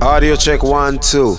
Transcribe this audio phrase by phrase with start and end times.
[0.00, 1.36] Audio check one, two.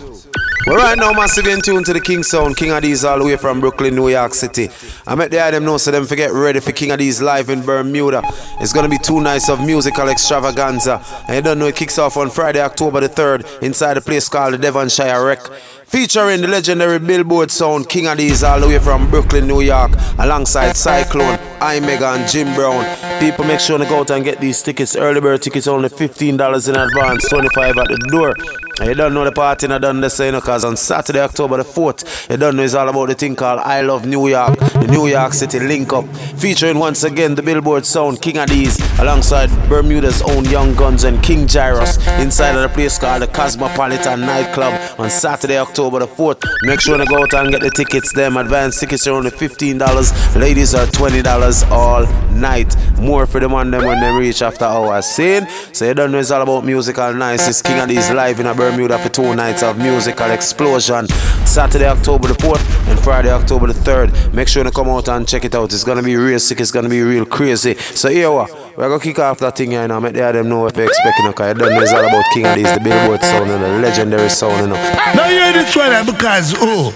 [0.68, 3.38] Well, right now, massive in tune to the King Sound, King Addies all the way
[3.38, 4.70] from Brooklyn, New York City.
[5.08, 8.22] I met the item know so them forget ready for King Addies live in Bermuda.
[8.60, 11.02] It's gonna be two nights of musical extravaganza.
[11.28, 14.28] And you don't know it kicks off on Friday, October the 3rd, inside a place
[14.28, 15.42] called the Devonshire Rec.
[15.86, 20.76] Featuring the legendary Billboard sound King Addies all the way from Brooklyn, New York, alongside
[20.76, 22.86] Cyclone, I Mega and Jim Brown.
[23.20, 24.96] People make sure to go out and get these tickets.
[24.96, 28.34] Early bird tickets only $15 in advance, 25 at the door.
[28.82, 32.30] You don't know the party I done the same because on Saturday, October the 4th,
[32.30, 35.08] you don't know it's all about the thing called I Love New York, the New
[35.08, 36.08] York City link up.
[36.38, 41.46] Featuring once again the Billboard sound King Addies alongside Bermuda's own Young Guns and King
[41.46, 46.42] Gyros inside of the place called the Cosmopolitan Nightclub on Saturday, October the 4th.
[46.64, 48.14] Make sure to go out and get the tickets.
[48.14, 50.40] Them advance tickets are only $15.
[50.40, 52.74] Ladies are $20 all night.
[52.98, 55.06] More for them on them when they reach after hours.
[55.06, 57.46] Saying, so you don't know it's all about musical nice.
[57.48, 61.08] It's King Addies live in a Bermuda for two nights of musical explosion.
[61.46, 64.34] Saturday, October the 4th and Friday, October the 3rd.
[64.34, 65.74] Make sure to come out and check it out.
[65.74, 67.76] It's gonna be real sick, it's gonna be real crazy.
[67.76, 68.46] So here we
[68.78, 70.00] we're gonna kick off that thing here now.
[70.00, 71.50] Make the them know if they're expecting okay.
[71.50, 74.62] You don't know it's all about King Addies, the Billboard sound and the legendary sound,
[74.62, 74.76] you know.
[75.16, 76.94] Now you hear this one uh, because oh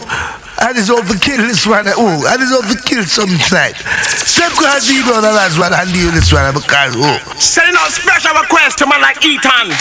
[0.63, 1.87] I deserve to kill this one.
[1.87, 3.75] Uh, oh, I deserve to kill some inside.
[4.23, 7.19] Same because you know that that's what I do this one because oh.
[7.35, 9.75] Sending out special request to man like Ethan,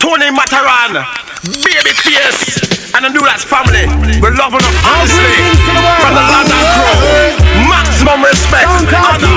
[0.00, 0.96] Tony Mataran,
[1.60, 3.84] Babyface, and the Nulas family.
[4.20, 5.36] We're loving them honestly
[6.00, 7.68] from the land London crew.
[7.68, 8.64] Maximum respect.
[8.64, 9.28] Honor.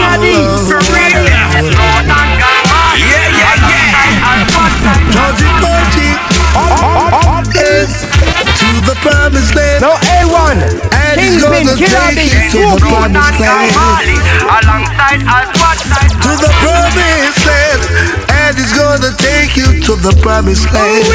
[0.64, 1.20] For real.
[1.28, 1.60] Yeah,
[2.96, 3.92] yeah, yeah.
[5.12, 6.16] Georgie, Georgie,
[8.56, 9.82] to the promised land.
[9.84, 10.64] No A1,
[10.96, 13.76] And he's Kingpin, gonna Killer take Bee, you to the promised land.
[14.48, 15.80] Alongside us, what
[16.24, 17.82] To the promised land.
[18.44, 21.08] And he's gonna take you to the promised land.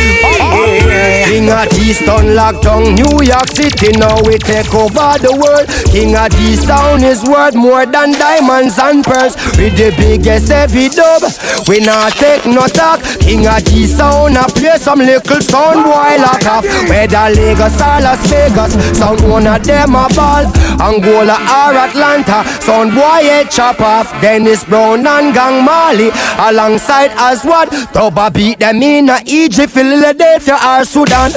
[1.28, 5.68] King of Eastern lockdown, New York City now we take over the world.
[5.92, 9.36] King of the sound is worth more than diamonds and pearls.
[9.60, 11.20] With the biggest heavy dub,
[11.68, 13.04] we not take no talk.
[13.20, 16.64] King of the sound, I play some little sound boy lock off.
[16.88, 20.48] Whether Lagos or Las Vegas, sound one of them a ball.
[20.80, 24.08] Angola or Atlanta, sound boy head chop off.
[24.24, 26.08] Dennis Brown and Gang Mali
[26.40, 27.68] alongside as what?
[27.92, 31.30] Toba beat them in a Egypt, Philadelphia or Sudan.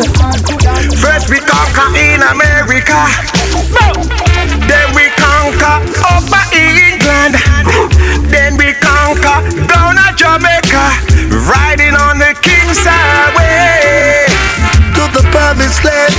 [1.02, 2.97] First we conquer in America.
[4.69, 5.81] Then we conquer
[6.14, 7.36] over England.
[8.30, 10.86] Then we conquer down at Jamaica.
[11.50, 14.30] Riding on the King's Highway.
[14.96, 16.13] To the promised land.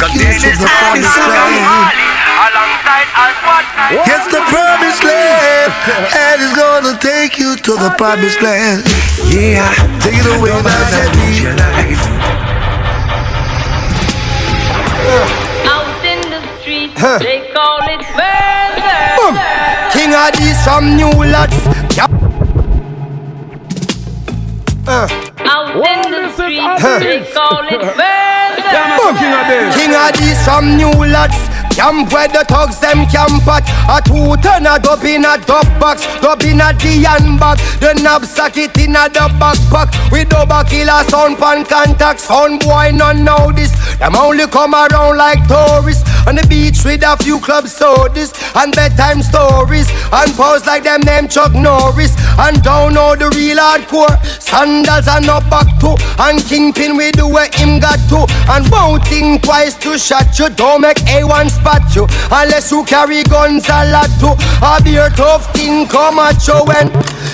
[0.00, 2.15] Cause this is the promised land.
[2.86, 3.66] Alongside us, what?
[4.06, 5.74] Yes, the promised land.
[6.14, 8.86] And it's gonna take you to the promised land.
[9.26, 9.74] Yeah.
[9.98, 11.50] Take it away, now, Daddy.
[15.66, 18.94] Out in the street, they call it murder.
[19.18, 19.34] Boom.
[19.90, 21.58] King Addies from new lots.
[21.96, 22.06] Yeah.
[25.42, 26.62] Out in the street,
[27.02, 28.62] they call it murder.
[29.02, 29.16] Boom.
[29.74, 31.45] King Addies from new lots.
[31.76, 35.68] Camp where the thugs them camp at A two ton a dub in a dub
[35.76, 36.08] box.
[36.24, 39.92] Dub in a the handbag The knapsack it in a the backpack.
[40.10, 42.20] We double killer sound pan contact.
[42.20, 43.76] Sound boy none know this.
[43.98, 46.08] Them only come around like tourists.
[46.26, 48.32] On the beach with a few club sodas.
[48.56, 49.92] And bedtime stories.
[50.16, 52.16] And pose like them name Chuck Norris.
[52.40, 54.16] And don't know the real hardcore.
[54.40, 55.92] Sandals and no back to
[56.24, 58.24] And kingpin we do what him got to.
[58.48, 59.04] And won't
[59.44, 60.48] twice to shot you.
[60.48, 61.65] Don't make A1 spot
[61.96, 62.06] you.
[62.30, 64.34] Unless you carry guns a lot too.
[64.62, 66.90] A tough thing come at you when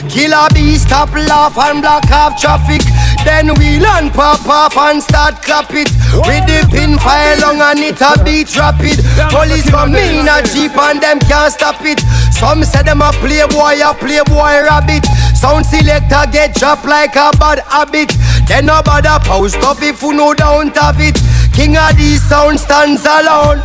[0.09, 2.83] Killer bee stop laugh and block off traffic.
[3.25, 5.89] Then we land pop off and start clap it.
[6.13, 8.99] With the pin fire long and it a beat rapid.
[9.31, 12.01] Police come in a jeep and them can't stop it.
[12.33, 15.05] Some say them a playboy a playboy rabbit.
[15.37, 18.13] Sound selector get dropped like a bad habit.
[18.49, 21.17] Then no bother post up if you know don't have it?
[21.53, 23.63] King of the sound stands alone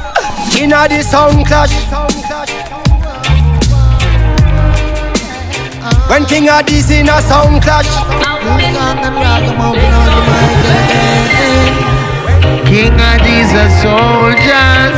[0.59, 1.71] Of the sound clash
[6.09, 7.86] When King Addies in a sound clash
[12.65, 14.98] King of Jesus soldiers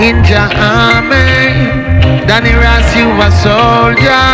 [0.00, 2.26] in the army.
[2.26, 4.28] Danny Ross, you a soldier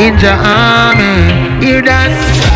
[0.00, 1.64] in the army.
[1.64, 2.51] Hear that?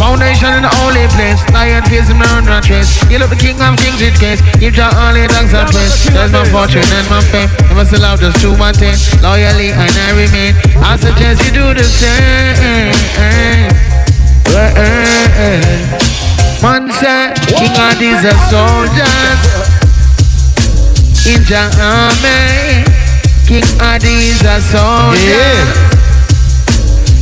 [0.00, 1.44] Foundation in the holy place.
[1.52, 2.96] Lion face him on the trace.
[3.12, 4.40] You love the king of kings in case.
[4.56, 6.08] Give your only thanks and praise.
[6.08, 7.52] There's my fortune and my fame.
[7.68, 8.96] I must allow just to maintain.
[9.20, 10.56] Loyally and I remain.
[10.80, 12.96] I suggest you do the same.
[16.64, 19.40] Man said, King Addies a soldiers
[21.28, 22.88] in the army.
[23.44, 25.28] King Addies a soldier.
[25.28, 25.99] Yeah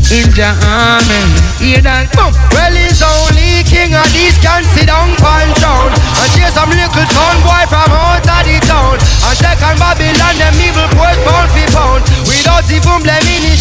[0.08, 1.20] in the army.
[1.60, 2.08] Hear that?
[2.16, 2.32] Boom.
[2.56, 5.92] Well, he's only King Addies can sit down pan town.
[5.92, 8.96] And there's some little son boy from out of the town.
[8.96, 12.02] And take on Babylon, them evil boys pound for pound.
[12.24, 13.04] Without even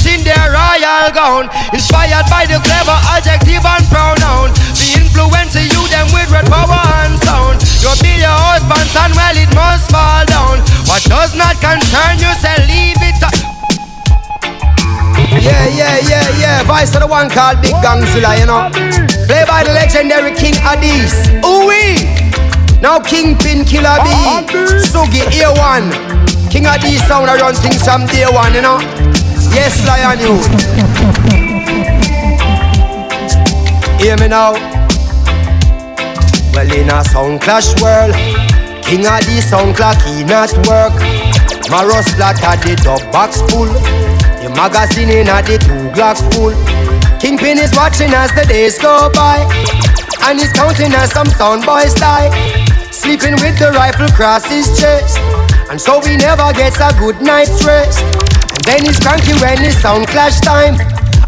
[0.08, 1.52] in their royal gown.
[1.76, 4.56] Inspired by the clever adjective and pronoun.
[4.80, 7.60] The influence you them with red power and sound.
[7.84, 10.64] You build your husband and well it must fall down.
[10.88, 13.57] What does not concern you, say leave it.
[15.40, 16.64] Yeah, yeah, yeah, yeah.
[16.64, 18.70] Vice of the one called Big Gangzilla, you know.
[19.28, 21.14] Play by the legendary King Addies.
[21.46, 22.02] Ooh wee.
[22.82, 24.10] Now Kingpin Killer B.
[24.82, 25.92] Sugi A1.
[26.50, 28.80] King Addies sound around things from day one, you know.
[29.54, 30.38] Yes, Lion you.
[34.00, 34.54] Hear me now.
[36.54, 38.14] Well, in a sound clash world,
[38.84, 40.94] King Addies sound clock he not work.
[41.70, 43.68] Maros flat at the dub box full.
[44.48, 46.56] The magazine in at the two Glocks full.
[47.20, 49.44] Kingpin is watching as the days go by.
[50.24, 52.32] And he's counting as some sound boys die.
[52.88, 55.20] Sleeping with the rifle across his chest.
[55.68, 58.00] And so he never gets a good night's rest.
[58.48, 60.80] And then he's cranky when it's sound clash time.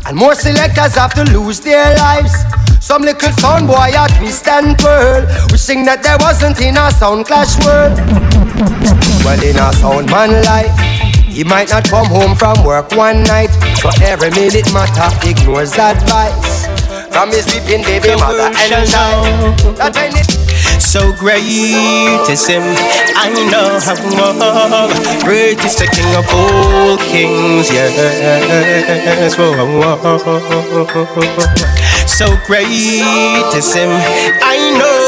[0.07, 2.31] And more selectors have to lose their lives.
[2.79, 7.27] Some little sound boy a twist and twirl, wishing that there wasn't in a sound
[7.27, 7.99] clash world.
[9.27, 11.08] Well, in a sound man life.
[11.39, 13.47] He might not come home from work one night,
[13.79, 16.67] so every minute matter ignores advice
[17.15, 19.55] from his weeping baby mother and child.
[19.79, 20.27] That when it
[20.83, 21.47] so great
[22.27, 22.59] is him.
[23.15, 23.95] I know how
[25.23, 27.71] great is the King of all kings.
[27.71, 29.95] Yes, whoa, whoa.
[32.03, 33.87] so great is him.
[34.43, 34.99] I know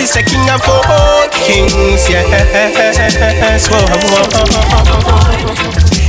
[0.00, 3.68] is the king of all kings, yes.
[3.70, 3.80] Whoa,
[4.12, 4.96] whoa.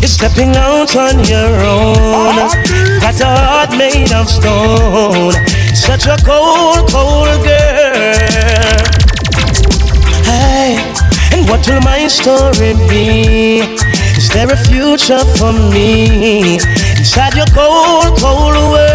[0.02, 2.36] It's stepping out on your own.
[3.02, 5.32] Got a heart made of stone.
[5.76, 8.14] Such a cold, cold girl.
[10.26, 10.78] Hey,
[11.34, 13.60] and what will my story be?
[14.18, 16.56] Is there a future for me
[16.98, 18.87] inside your cold, cold world?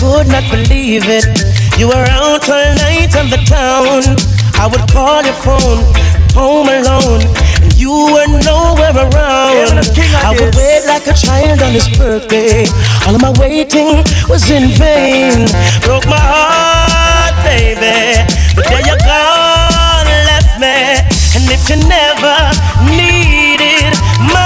[0.00, 1.28] Could not believe it.
[1.76, 4.00] You were out all night on the town.
[4.56, 5.84] I would call your phone,
[6.32, 7.20] home alone,
[7.60, 9.76] and you were nowhere around.
[10.24, 12.64] I would wait like a child on his birthday.
[13.04, 14.00] All of my waiting
[14.32, 15.44] was in vain.
[15.84, 18.24] Broke my heart, baby.
[18.56, 21.04] But there you gone, left me.
[21.36, 22.36] And if you never
[22.88, 23.92] needed
[24.32, 24.39] my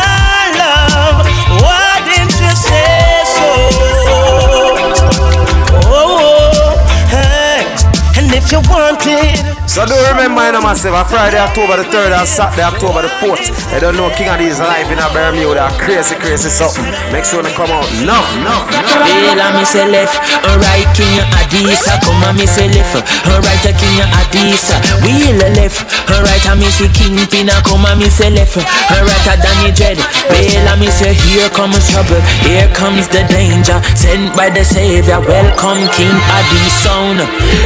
[8.45, 9.54] if you want it.
[9.75, 13.11] So do remember, you know, myself, a Friday, October the 3rd and Saturday, October the
[13.19, 13.51] 4th.
[13.75, 15.67] They don't know King Addies live in a Bermuda.
[15.83, 16.87] Crazy, crazy something.
[17.11, 17.83] Make sure they come out.
[18.07, 18.95] No, no, no.
[19.03, 20.15] Well, I miss a left.
[20.47, 21.91] Alright, King Addies.
[22.07, 23.03] Come on, miss a left.
[23.27, 24.63] Alright, King Addies.
[25.03, 25.83] Wheel a left.
[26.07, 27.51] Alright, I miss a Kingpin.
[27.67, 28.55] Come on, miss a left.
[28.55, 29.99] Alright, I Danny Dread.
[30.31, 32.23] Well, I miss a here comes trouble.
[32.47, 33.83] Here comes the danger.
[33.99, 35.19] Sent by the Savior.
[35.19, 37.19] Welcome, King Addies sound.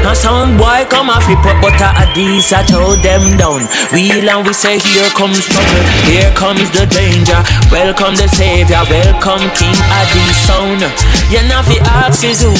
[0.09, 3.67] A sound boy come off flip up, but a Addies I throw them down.
[3.93, 7.38] Wheel and we say here comes trouble, here comes the danger.
[7.71, 10.83] Welcome the Savior, welcome King Addies sound.
[11.31, 12.55] You know fi ask is who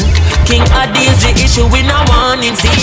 [0.45, 2.75] King Addies the issue we no want him see.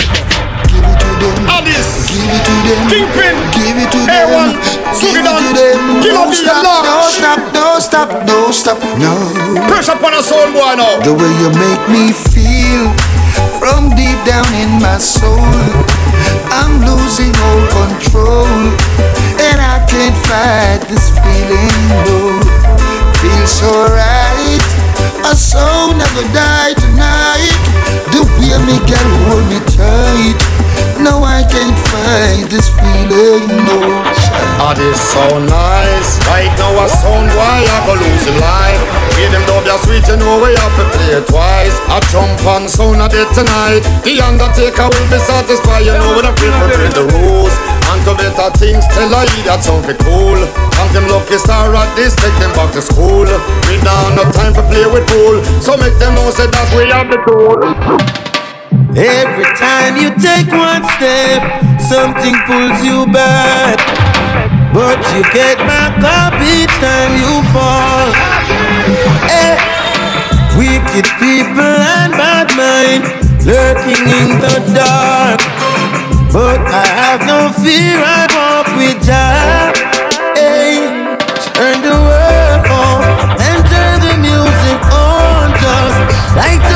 [0.66, 1.36] Give it to them.
[1.52, 1.88] Addis.
[2.10, 2.80] Give it to them.
[2.90, 3.36] Kingpin.
[3.54, 4.48] Give it to A1.
[4.48, 4.60] them.
[4.96, 6.02] Give Give it it to them.
[6.02, 6.84] Kill Don't stop, lock.
[6.84, 8.78] don't stop, don't stop, don't stop.
[8.98, 9.12] No.
[9.68, 11.00] Pressure upon a soul boy now.
[11.04, 13.15] The way you make me feel
[13.58, 15.40] from deep down in my soul.
[16.50, 18.48] I'm losing all control,
[19.38, 21.76] and I can't fight this feeling.
[22.08, 22.40] Oh,
[23.20, 24.66] feels so right.
[25.22, 27.58] My soul never die tonight.
[28.12, 30.55] The way me girl hold me tight.
[30.96, 33.44] No, I can't fight this feeling.
[33.68, 33.78] No.
[34.56, 36.16] Ah, this so nice.
[36.24, 38.80] Right now, a sound why I go lose him life.
[39.16, 41.76] Hear them dub ya sweet, you know we have to play it twice.
[41.92, 43.84] I jump on sound of it tonight.
[44.04, 47.52] The Undertaker will be satisfied, you know we don't feel break the rules.
[47.92, 50.40] And to better things, tell I that sound be cool.
[50.40, 53.28] And them lucky star at this, take them back to school.
[53.68, 56.88] We now no time to play with pool, so make them know say that we
[56.88, 58.35] have the tool.
[58.72, 61.40] Every time you take one step,
[61.80, 63.78] something pulls you back.
[64.74, 68.08] but you get back up each time you fall.
[69.30, 69.54] Hey.
[69.54, 69.76] Eh,
[70.58, 73.04] wicked people and bad mind
[73.46, 75.40] lurking in the dark.
[76.32, 79.72] But I have no fear, I walk with Jah.
[80.36, 80.84] Hey,
[81.56, 83.00] turn the world on
[83.40, 85.48] and turn the music on.
[85.62, 85.96] Just
[86.36, 86.60] light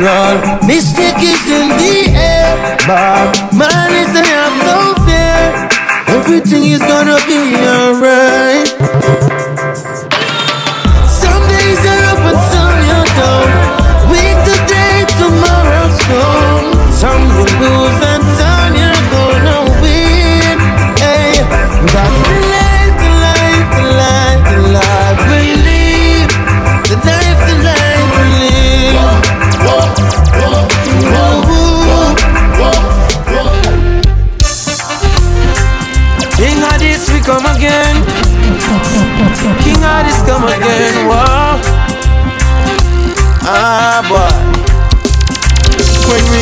[0.00, 5.68] natural mystic is in the air, but man is I have no fear.
[6.16, 8.68] Everything is gonna be alright.
[11.08, 13.50] Some days are up and some are down,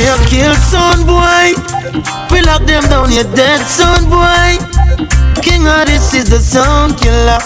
[0.08, 1.54] you're dead son, boy.
[2.30, 4.58] We lock them down your dance on boy.
[5.42, 7.38] King Addies is the sound killer.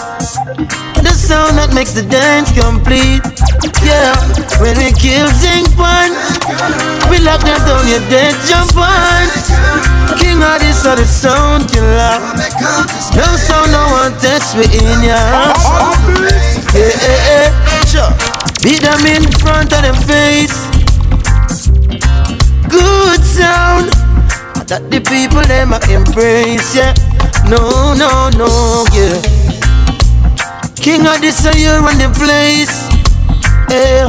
[1.01, 3.25] The sound that makes the dance complete.
[3.81, 4.13] Yeah,
[4.61, 6.13] when we kill Zinc One,
[7.09, 9.25] we lock them down, you're dead jump on.
[10.19, 12.21] King Addies is the sound killer.
[13.17, 15.17] No sound, no one test we in ya.
[15.17, 16.23] Oh, oh, oh,
[16.77, 18.32] yeah, yeah, yeah, sure.
[18.63, 20.55] Beat them in front of them face.
[22.69, 23.91] Good sound
[24.71, 26.93] that the people them embrace, yeah.
[27.51, 29.19] No, no, no, yeah.
[30.79, 31.19] King of
[31.59, 32.87] year on the place,
[33.67, 34.07] yeah.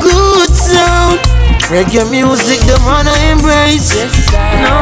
[0.00, 1.20] Good sound,
[1.68, 3.92] reggae music, the wanna embrace.
[3.92, 4.32] Yes,
[4.64, 4.72] no.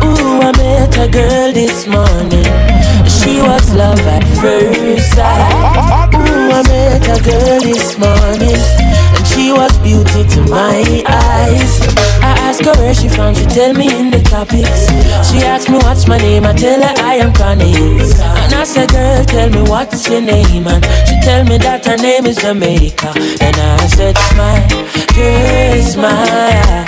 [0.00, 2.95] Ooh, I met a girl this morning.
[3.26, 6.14] She was love at first sight.
[6.14, 8.54] Ooh, I met a girl this morning.
[8.54, 11.74] And she was beauty to my eyes.
[12.22, 14.86] I asked her where she from, she tell me in the topics.
[15.26, 17.74] She asked me what's my name, I tell her I am Connie.
[17.74, 21.96] And I said, girl, tell me what's your name, and she tell me that her
[21.96, 23.10] name is Jamaica.
[23.42, 24.68] And I said, smile,
[25.18, 26.86] girl, smile.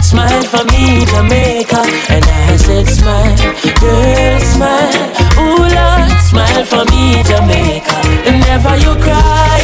[0.00, 1.84] Smile for me, Jamaica.
[2.08, 3.36] And I said, smile,
[3.76, 5.15] girl, smile.
[5.38, 7.96] Ooh, Lord, smile for me, Jamaica.
[8.46, 9.60] Never you cry,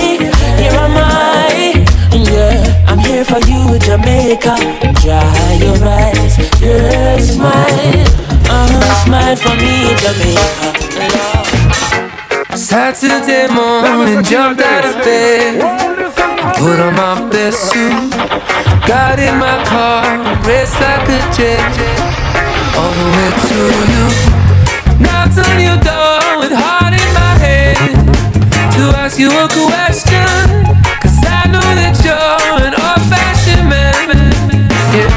[0.59, 1.85] here am I.
[2.13, 4.57] Yeah, I'm here for you, Jamaica.
[5.03, 8.05] Dry your eyes, girl, smile.
[8.49, 10.69] Uh, smile for me, Jamaica.
[12.57, 15.61] Saturday morning, jumped out of bed,
[16.59, 18.11] put on my best suit,
[18.87, 20.05] got in my car,
[20.47, 21.61] raced like a jet,
[22.77, 23.57] all the way to
[23.93, 24.32] you.
[25.33, 27.77] On your door with heart in my head
[28.77, 30.29] to ask you a question
[31.01, 34.13] Cause I know that you're an old-fashioned man.
[34.93, 35.09] Yeah.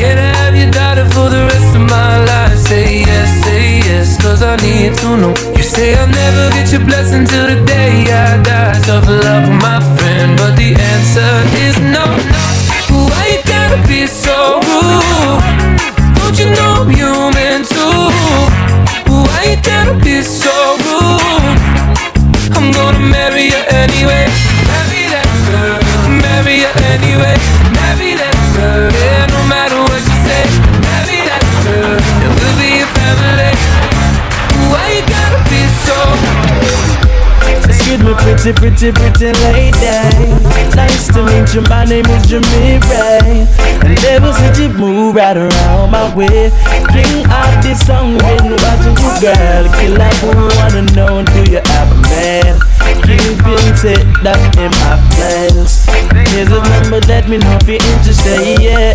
[0.00, 2.56] Can I have your daughter for the rest of my life?
[2.56, 5.34] Say yes, say yes, cause I need to know.
[5.52, 8.80] You say I'll never get your blessing till the day I die.
[8.80, 12.04] Tough luck, my friend, but the answer is no.
[12.88, 15.84] Why you gotta be so rude?
[16.16, 17.64] Don't you know I'm human
[19.44, 21.58] Why you gotta be so rude?
[22.56, 25.80] I'm gonna marry you anyway marry that girl.
[26.24, 27.36] Marry her anyway.
[27.76, 29.63] Marry that girl, yeah, no matter
[37.94, 39.70] Excuse me, pretty, pretty, pretty lady.
[40.74, 41.60] Nice to meet you.
[41.70, 43.46] My name is Jimmy Ray.
[43.86, 46.50] And never since you move right around my way.
[46.90, 49.70] King of this song, been watching you, girl.
[49.78, 52.58] Kill like who wanna know, do you have a man?
[53.06, 55.86] King been said that in my plans.
[56.34, 58.92] Here's a number that me know if you're interested, yeah.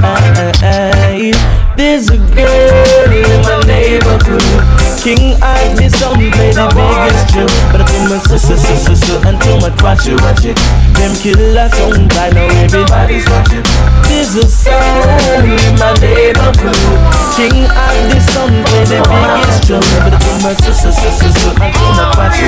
[0.00, 4.42] Uh, uh, uh, There's a girl in my neighborhood.
[4.98, 5.38] King
[5.78, 7.46] this song, play the biggest tune.
[7.70, 10.58] But I think my sister, sister, sister, too much watch it, watch it.
[10.98, 13.62] Them killer song, by now everybody's watching.
[14.10, 16.74] There's a sound in my neighborhood.
[17.38, 17.70] King
[18.10, 19.86] this song, play the biggest tune.
[20.02, 22.42] But I think my sister, sister, sister, and too much watch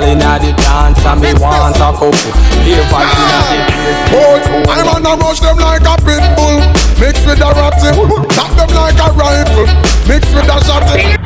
[0.00, 2.12] gal inna the dance and me want a couple.
[2.64, 3.68] Here vibes inna the
[4.08, 4.40] Boy,
[4.70, 6.60] I'm on a rush them like a pit bull,
[6.96, 7.92] mixed with a ratty.
[8.32, 9.66] Tap them like a rifle,
[10.08, 11.16] mixed with a shotty.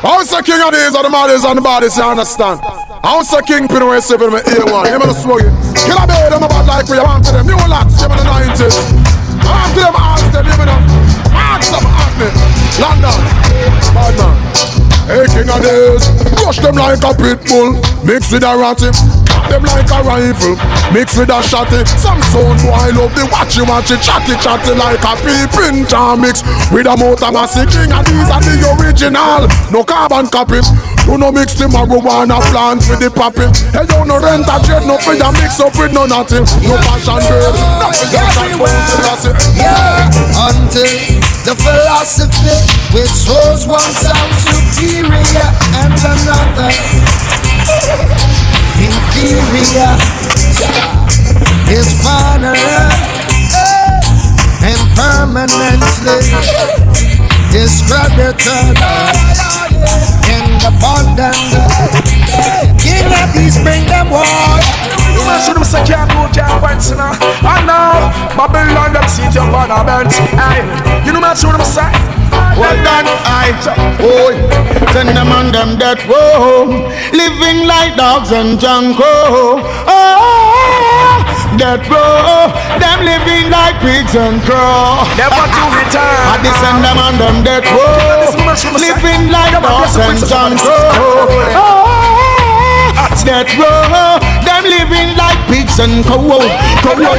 [0.00, 2.60] I was a King Addies are the maddest and the baddest, you understand?
[2.62, 5.52] I was a kingpin where you see me A1, you better swag it.
[5.76, 8.78] Kill a bed, I'm about like we want to them, new lads, you the 90s.
[9.42, 10.78] I want to them, ask them, you know.
[11.34, 12.57] Ask them, ask me.
[12.80, 13.20] London,
[13.94, 14.36] bad man.
[15.08, 16.04] Hey, King Addies,
[16.44, 17.72] rush them like a pit bull,
[18.04, 18.90] mix with a ratty
[19.48, 20.56] them like a rifle,
[20.92, 21.80] mix with a shotty.
[21.96, 26.86] Some sound boy love the watchy watchy, chatty chatty like a peeping jar mix with
[26.86, 27.90] a motor massy king.
[27.90, 30.68] And these are the original, no carbon copies.
[31.08, 33.48] Do no mix the marijuana plant with the poppy.
[33.72, 36.44] Hey, you no rent a jet, no for ya mix up with no nothing.
[36.68, 38.12] No passion girl, nothing
[39.56, 41.17] Yeah, until
[41.48, 42.60] the philosophy
[42.92, 45.48] which holds one sound superior
[45.80, 46.68] and another
[48.76, 49.96] inferior
[51.72, 52.52] is finally
[54.60, 56.20] and permanently
[57.48, 58.76] distributed
[60.28, 62.77] in abundance.
[63.34, 64.24] These bring them war.
[65.28, 67.12] Man, should them say can't go, can't find sinner.
[67.44, 70.14] And now, Babylon, them see your on a bench.
[70.32, 70.64] Hey,
[71.04, 71.90] you know man, should them say.
[72.58, 73.54] Well done, I
[74.02, 74.34] oh,
[74.92, 76.66] send them on them that row,
[77.14, 79.62] living like dogs and jungle.
[79.86, 81.22] Oh,
[81.54, 82.50] that row,
[82.82, 85.06] them living like pigs and crow.
[85.14, 86.18] Never to return.
[86.26, 88.26] I descend them on them that row,
[88.74, 90.66] living like dogs and jungle.
[91.54, 91.77] Oh,
[93.26, 96.38] that row, them living like pigs and cow.
[96.84, 97.14] Cow, cow.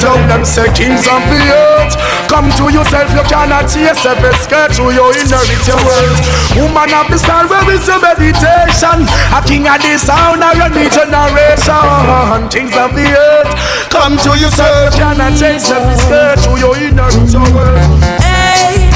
[0.00, 1.94] Tell them say kings of the earth.
[2.30, 6.18] Come to yourself, you cannot see yourself escape through your inherit your world.
[6.56, 9.06] Woman of the star, where is your meditation?
[9.34, 12.48] A king of the sound of your new generation.
[12.48, 13.50] Kings of the earth,
[13.90, 18.00] come to yourself, you cannot see yourself escape through your inherit your world.
[18.22, 18.88] Hey,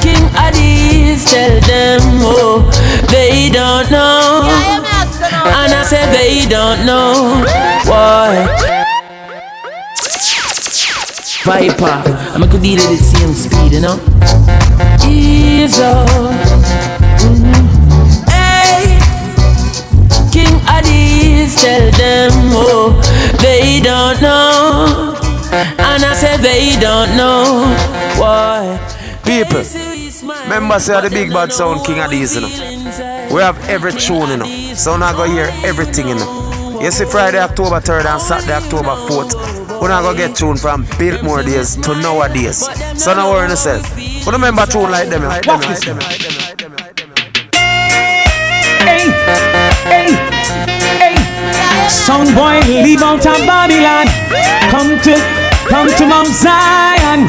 [0.00, 0.24] King
[1.08, 2.70] Addies, tell them, oh,
[3.10, 4.42] they don't know.
[4.44, 7.44] And I said they don't know
[7.86, 8.46] why.
[11.44, 11.84] Viper,
[12.34, 13.98] I'm gonna deal at the same speed, you know.
[15.06, 16.08] Ease up.
[17.24, 17.64] Mm-hmm.
[18.28, 18.98] Hey,
[20.30, 23.00] King Addies, tell them, oh,
[23.40, 25.16] they don't know.
[25.52, 27.64] And I said they don't know
[28.20, 28.78] why.
[29.24, 29.62] People,
[30.22, 33.34] remember say the big bad sound King Addies, you know.
[33.34, 34.74] We have every tune, you know.
[34.74, 36.80] So now go hear everything, you know.
[36.80, 39.80] You see Friday, October 3rd and Saturday, October 4th.
[39.80, 42.58] We're not gonna get tune from Biltmore days to nowadays.
[43.00, 43.82] So now worry yourself.
[44.24, 46.72] But remember tune like them, like them, like them, like them.
[48.82, 49.10] Hey,
[49.84, 50.08] hey,
[51.00, 51.88] hey.
[51.88, 54.06] Sound boy, leave out of Babylon.
[54.70, 55.14] Come to,
[55.68, 57.28] come to Mount Zion.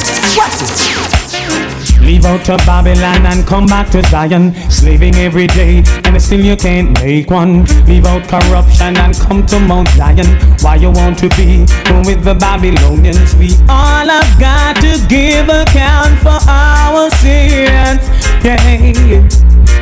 [2.10, 4.56] Leave out to Babylon and come back to Zion.
[4.72, 7.65] Slaving every day, and still you can't make one.
[7.86, 10.26] Leave out corruption and come to Mount Zion.
[10.62, 11.67] Why you want to be
[12.08, 13.36] with the Babylonians?
[13.36, 18.02] We all have got to give account for our sins.
[18.43, 19.30] Yeah.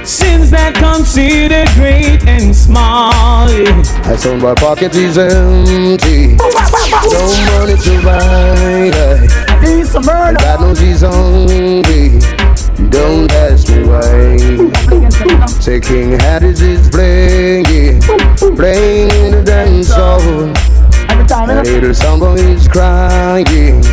[0.03, 3.47] Sins that considered great and small.
[3.47, 6.35] I sound my pocket is empty.
[6.35, 7.23] No
[7.55, 9.56] money to buy.
[9.67, 10.39] I need some murder.
[10.39, 12.19] God knows he's hungry.
[12.89, 14.37] Don't ask me why.
[15.59, 17.65] Say King Haddies is playing,
[18.55, 20.21] playing the dance hall.
[20.21, 23.83] And little samba is crying,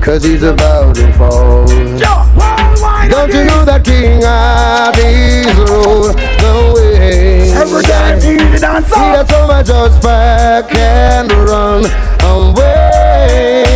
[0.00, 1.66] cause he's about to fall.
[1.66, 7.50] Don't you know that King Haddies rule the way?
[7.50, 11.84] Every time he dance See that so much just back and run
[12.22, 13.73] away.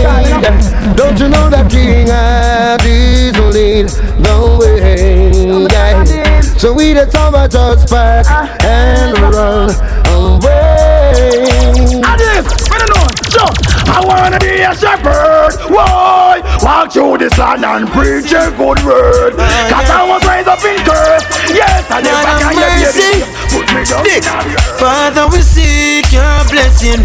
[0.97, 3.89] Don't you know that King Haddies will lead
[4.25, 5.69] the way?
[5.69, 6.41] Yeah.
[6.59, 8.27] So we that so much just back
[8.65, 9.71] and run
[10.11, 12.03] away.
[12.03, 13.07] Addies, I don't know.
[13.31, 13.45] So,
[13.93, 15.55] I wanna be a shepherd.
[15.71, 16.43] Why?
[16.63, 19.37] Walk through this land and preach a good word.
[19.37, 21.25] Cause I was raised up in curse.
[21.53, 23.23] Yes, and if I can get it,
[23.55, 24.03] put me down.
[24.03, 24.81] in the earth.
[24.81, 27.05] Father, we seek your blessing.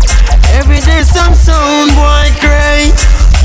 [0.58, 2.90] Every day some sound boy cry.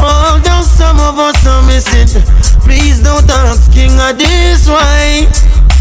[0.01, 2.07] Although some of us are missing,
[2.63, 5.27] please don't ask King Addies why.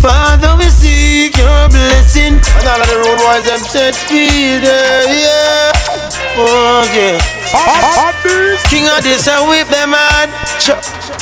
[0.02, 2.38] Father, we seek your blessing.
[2.38, 5.72] And all of the road boys, them set speed, yeah.
[6.38, 7.18] Oh, yeah.
[8.70, 10.30] King Addies, I whip them out.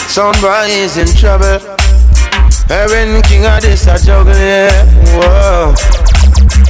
[0.09, 1.59] Sound boy is in trouble.
[2.67, 4.85] Heaven King Addies, I juggle, yeah.
[5.19, 6.04] Whoa.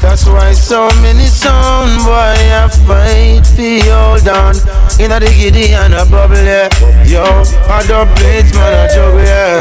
[0.05, 4.53] That's why so many sound boy I fight for hold on
[5.01, 6.69] In a diggity and a bubble, yeah
[7.09, 7.23] Yo,
[7.65, 9.59] I don't plates, man, I juggle, yeah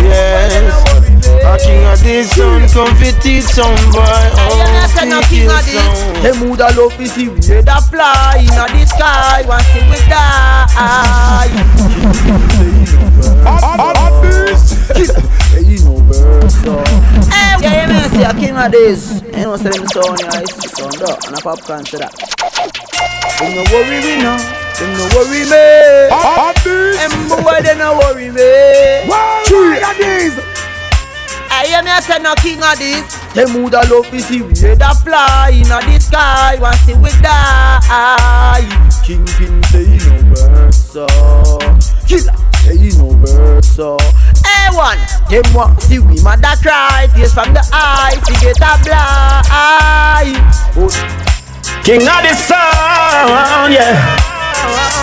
[0.00, 1.04] Yes
[1.44, 4.00] a king of this sound, come fit this sound boy.
[4.00, 6.02] Oh, say no king of this.
[6.22, 9.42] Them who da love is the way da fly inna the sky.
[9.46, 11.44] One thing we die.
[11.44, 11.50] You
[13.46, 14.56] know bird
[16.64, 16.86] so um,
[17.60, 19.22] yeah, you may see a king of this.
[19.36, 22.08] You know, selling sound, yeah, I see sound up, and a pop consider.
[23.38, 24.38] Them no worry me now,
[24.78, 26.08] them no worry me.
[26.96, 29.04] Them boy, they no worry me.
[29.44, 30.40] Three of these.
[31.50, 33.04] I hear me a say no king of this.
[33.34, 36.94] Them who da love to see we head a fly inna the sky, want see
[36.94, 38.64] we die.
[39.04, 40.94] Kingpin say no verse,
[42.06, 43.78] killer say no verse.
[44.44, 44.98] A1,
[45.30, 50.36] him walk see we mother cry, tears from the eyes, he get a blind.
[51.84, 53.72] King of the sun.
[53.72, 53.92] yeah.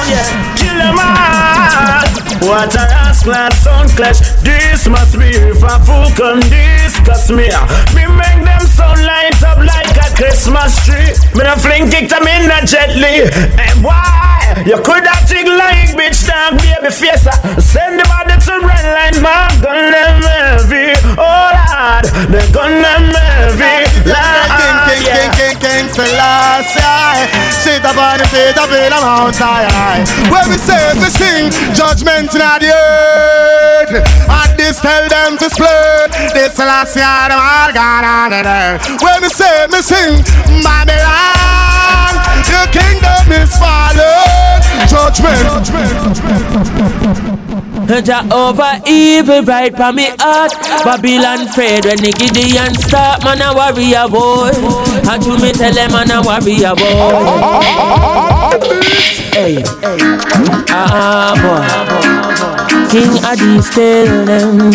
[0.10, 0.58] yeah.
[0.58, 2.01] Kill them all.
[2.41, 4.19] What a rascal sun clash.
[4.41, 7.49] This must be if a fool can discuss me.
[7.93, 11.13] Me make them sun light up like a Christmas tree.
[11.38, 13.30] Me a fling kick them in a gently.
[13.62, 14.31] And why?
[14.66, 17.34] You could have think like bitch dog baby face uh.
[17.60, 20.94] Send the body to red line My gun them heavy.
[21.18, 23.88] Oh lord The gun them heavy.
[24.02, 27.26] King, king, king, king, king, Selassie.
[27.64, 29.66] Sit up on the feet up in the mountain
[30.32, 33.92] Where we say we sing Judgment mountain the earth.
[34.30, 36.12] And this tell them to split.
[36.34, 39.02] This last year, them all gone on the earth.
[39.02, 40.24] When me say, me sing,
[40.64, 42.11] Babylon,
[42.45, 44.62] the kingdom is fallen.
[44.88, 45.67] Judgment.
[48.06, 50.54] Jah over evil right from me heart.
[50.84, 53.23] Babylon afraid when they get the Gideon start.
[53.23, 54.51] Man a warrior boy.
[55.12, 57.19] And to me tell them man a warrior boy.
[59.36, 59.63] Hey,
[60.71, 61.67] ah boy.
[62.89, 64.71] King Adi tell them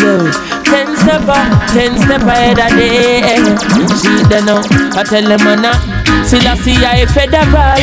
[1.07, 4.61] step up, ten step ahead of them See them now,
[4.99, 7.79] I tell them man Still I see I federal.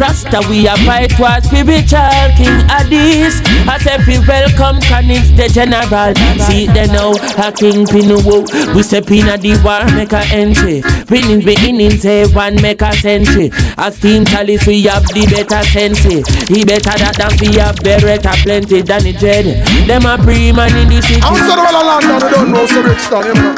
[0.00, 6.16] Rasta we a fight for spiritual King Addies I say we welcome Canix the general.
[6.48, 8.74] See them now a king Pinuwo oh.
[8.74, 10.80] We step in a the war make a entry.
[11.10, 13.50] Winning beginning say one make a century.
[13.76, 16.00] As team chalice we have the better sense.
[16.48, 19.44] He better that than we have beretta plenty than the dread
[19.86, 21.20] Them a pre-man in the city.
[21.20, 23.54] I'm sorry well a London don't know so rich down you know.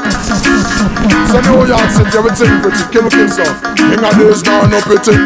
[1.29, 5.17] So New York City everything pretty kill kill up King of days now no pity.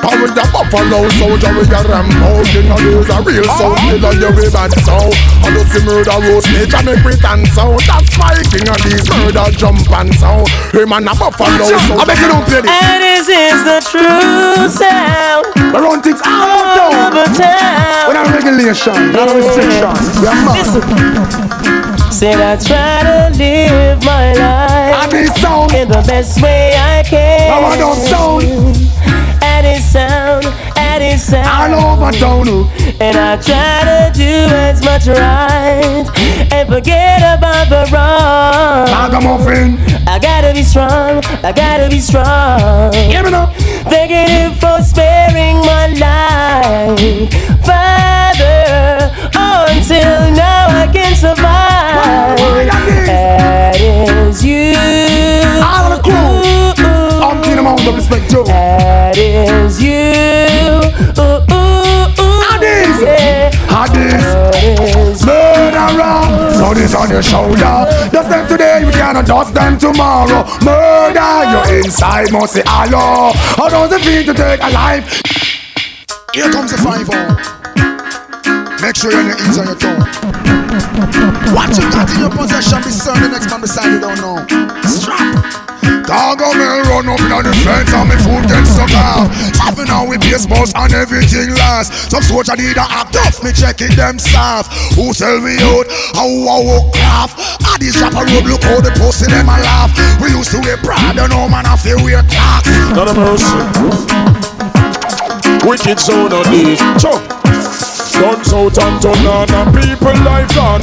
[0.00, 4.30] Power the buffalo soldier with your Rambo King of days a real sound killer you
[4.32, 5.12] with bad sound.
[5.42, 7.80] I do see murder roast me can make me dance sound.
[7.84, 10.48] That's why King Addies murder jump and sound.
[10.72, 12.72] Him and a buffalo soldier I beg you don't play this.
[12.72, 15.44] And this is the true sound.
[15.74, 18.08] We run things all over town.
[18.08, 19.92] Without regulation, not restriction.
[20.22, 21.55] We are mad
[22.16, 25.12] Said I try to live my life
[25.74, 27.50] in the best way I can.
[27.50, 28.42] Now I don't sound.
[29.44, 30.46] And it sound,
[30.78, 31.74] and it sound.
[31.74, 32.48] All over town.
[33.02, 36.08] And I try to do as much right
[36.50, 38.88] and forget about the wrong.
[38.88, 39.76] Ragamuffin.
[40.08, 41.22] I gotta be strong.
[41.44, 42.92] I gotta be strong.
[42.92, 43.54] Give me up.
[43.92, 47.30] Thanking you for sparing my life,
[47.62, 49.12] Father.
[49.36, 51.65] Until now I can survive.
[53.06, 54.72] That is you.
[55.62, 56.40] All of the crew.
[57.22, 58.44] I'm getting them on the respect too.
[58.44, 60.12] That is you.
[61.18, 62.40] Ooh, ooh, ooh.
[62.48, 62.96] Hadis.
[63.02, 63.50] Yeah.
[63.68, 64.24] Hadis.
[65.24, 66.20] Murderer.
[66.56, 67.86] Blood is on your shoulder.
[68.10, 70.44] Dust them today, you cannot dust them tomorrow.
[70.64, 71.44] Murder.
[71.50, 73.32] Your inside must say hello.
[73.34, 75.22] How does it feel to take a life?
[76.32, 77.65] Here comes the five
[78.86, 79.98] Make sure you're ears on your tongue.
[81.50, 84.38] What you got in your possession, be son, the next man beside you don't know.
[84.86, 86.06] Strap.
[86.06, 89.26] Dog on me run up in the fence and me foot get stuck out.
[89.58, 92.14] Having now with baseballs and everything last.
[92.14, 94.70] Some soldier need a act off, me checking them staff.
[94.94, 95.90] Who sell me out?
[96.14, 97.42] How I walk craft.
[97.66, 99.90] I this drop a look how the pussy them a laugh.
[100.22, 102.70] We used to wear Prada, no man I feel wear clocks.
[102.94, 103.50] Not a mercy.
[105.66, 106.78] Wicked sound on these.
[107.02, 107.18] Chop.
[108.20, 110.80] Guns out and turn on and people life on.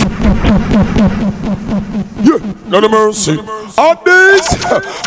[2.23, 3.37] Yeah, no mercy.
[3.77, 4.47] All this,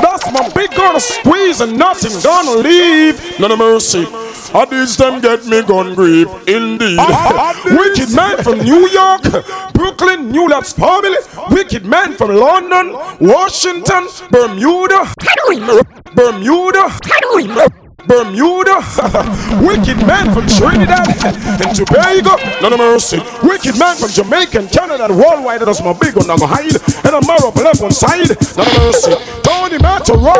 [0.02, 3.38] that's my big gonna squeeze and nothing gonna leave.
[3.38, 4.06] No mercy.
[4.52, 6.28] All these them get me gun grief.
[6.48, 6.98] Indeed.
[7.66, 9.22] Wicked man from New York,
[9.72, 11.16] Brooklyn, New Lots family.
[11.50, 15.12] Wicked man from London, Washington, Bermuda,
[16.14, 16.90] Bermuda.
[18.06, 18.78] Bermuda,
[19.66, 21.10] wicked man from Trinidad
[21.58, 23.18] and Tobago, none of mercy.
[23.42, 26.78] Wicked man from Jamaica and Canada, worldwide, that's my big one, I'm a hide.
[27.02, 29.14] And I'm more up left one side, none of mercy.
[29.42, 30.34] Tony Matero,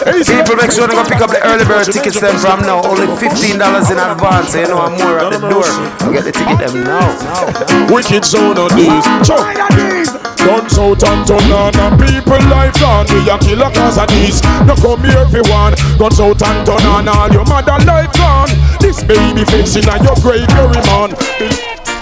[0.00, 2.82] People make sure they go pick up the early bird tickets them from now.
[2.82, 5.64] Only $15 in advance, so you know I'm more at the door.
[6.02, 7.94] I'll get the ticket them now.
[7.94, 10.39] Wicked zone on these.
[10.44, 13.06] Guns out and turn on and people life gone.
[13.12, 14.40] We a killer cause of these.
[14.64, 15.76] No come here want.
[15.98, 18.48] Guns out and turn on all your mother life gone.
[18.80, 21.12] This baby facing on your grave, your man.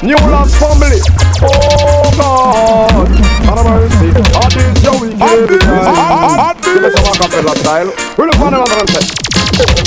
[0.03, 1.01] New Lots family.
[1.43, 3.09] Oh God.
[3.51, 4.15] Have mercy.
[4.35, 6.63] All these your wicked guys.
[6.63, 7.91] Give me some acapella style.
[8.17, 9.28] We'll find another one set.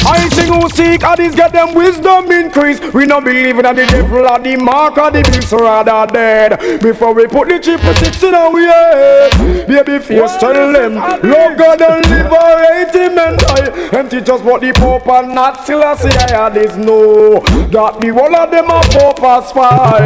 [0.06, 2.80] I sing who seek and these get them wisdom increase.
[2.94, 6.82] We not believe that the devil or the mark or the beast rather dead.
[6.82, 9.68] Before we put the chip six in our head.
[9.68, 13.98] Baby face tell them, love God and liberate him and die.
[13.98, 17.40] Empty just what the Pope and not still I say I this know.
[17.72, 20.04] That the one of them a Pope a spy.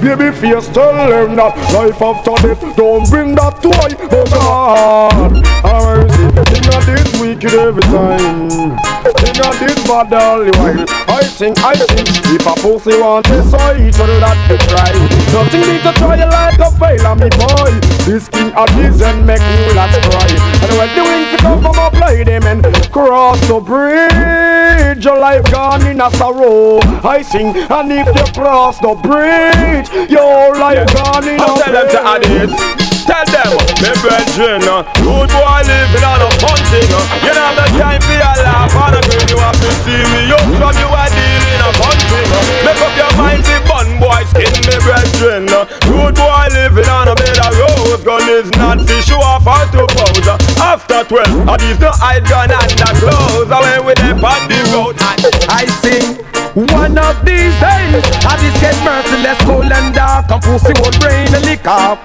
[0.00, 3.96] Baby face tell them that life after death don't bring that to I.
[4.10, 6.28] Oh God, have mercy.
[6.52, 9.07] King of this wicked every time.
[9.38, 12.06] King of this bad while I sing, I sing.
[12.34, 14.90] If a pussy want this, I eat all that to try.
[15.30, 17.70] Nothing need to try like a fail on me boy.
[18.02, 20.26] This king of this and make me lads cry.
[20.58, 25.04] And when the wings come from up, play them and cross the bridge.
[25.04, 26.80] Your life gone in a sorrow.
[27.06, 31.72] I sing, and if you cross the bridge, your life gone in a I'll tell
[31.72, 32.97] them to add it.
[33.08, 36.60] Tell them, me brethren, uh, good boy living on a fun.
[36.60, 39.24] Uh, you know the time for your laugh and a grin.
[39.32, 41.96] You have to see me up from you are dealing a fun.
[41.96, 42.36] Uh,
[42.68, 45.48] make up your mind, the bun boy skin, me brethren.
[45.48, 48.04] Uh, good boy living on a bed of rose.
[48.04, 50.28] Gun is not to show off or to pose.
[50.28, 53.48] Uh, after 12, and these no hide gun and the clothes.
[53.48, 55.00] Away with them on the road.
[55.48, 56.20] I sing
[56.66, 60.30] one of these days I just get merciless, cold and dark.
[60.30, 62.02] And pussy would rain and lick up.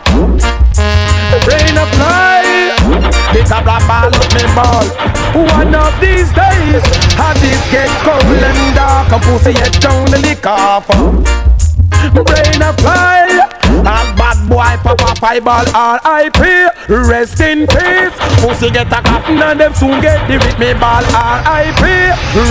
[1.50, 2.70] Rain a fly
[3.34, 4.86] Lick a black ball up me ball.
[5.58, 6.84] One of these days
[7.18, 9.12] I just get cold and dark.
[9.12, 10.88] And pussy head down and lick off.
[12.14, 16.40] Brain a fly All bad boy pop a fireball R.I.P.
[16.88, 21.84] Rest in peace Pussy get a coffin and them soon get the me ball R.I.P.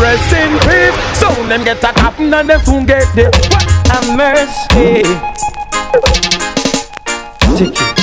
[0.01, 4.17] Rest in peace Soon them get a coffin and them soon get the What a
[4.17, 5.03] mercy
[7.57, 8.03] Take it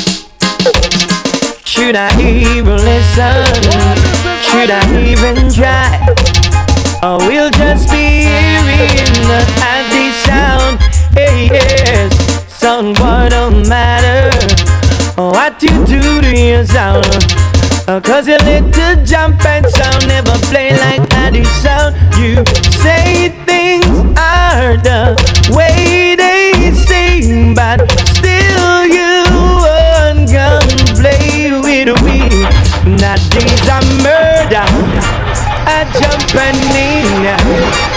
[1.65, 3.45] Should I even listen?
[4.43, 5.95] Should I even try?
[7.01, 10.79] Or we'll just be hearing the happy sound?
[11.15, 12.11] Hey, yes,
[12.59, 14.29] sound what don't matter
[15.15, 17.05] what you do to your sound.
[17.87, 21.95] Uh, Cause your little jump and sound never play like Addy sound.
[22.19, 22.43] You
[22.83, 23.85] say things
[24.17, 25.15] are the
[25.55, 27.79] way they seem, but
[28.15, 29.23] still you
[29.63, 30.29] won't
[30.99, 32.27] play with me.
[32.99, 34.67] That is a murder,
[35.65, 37.88] I jump and in.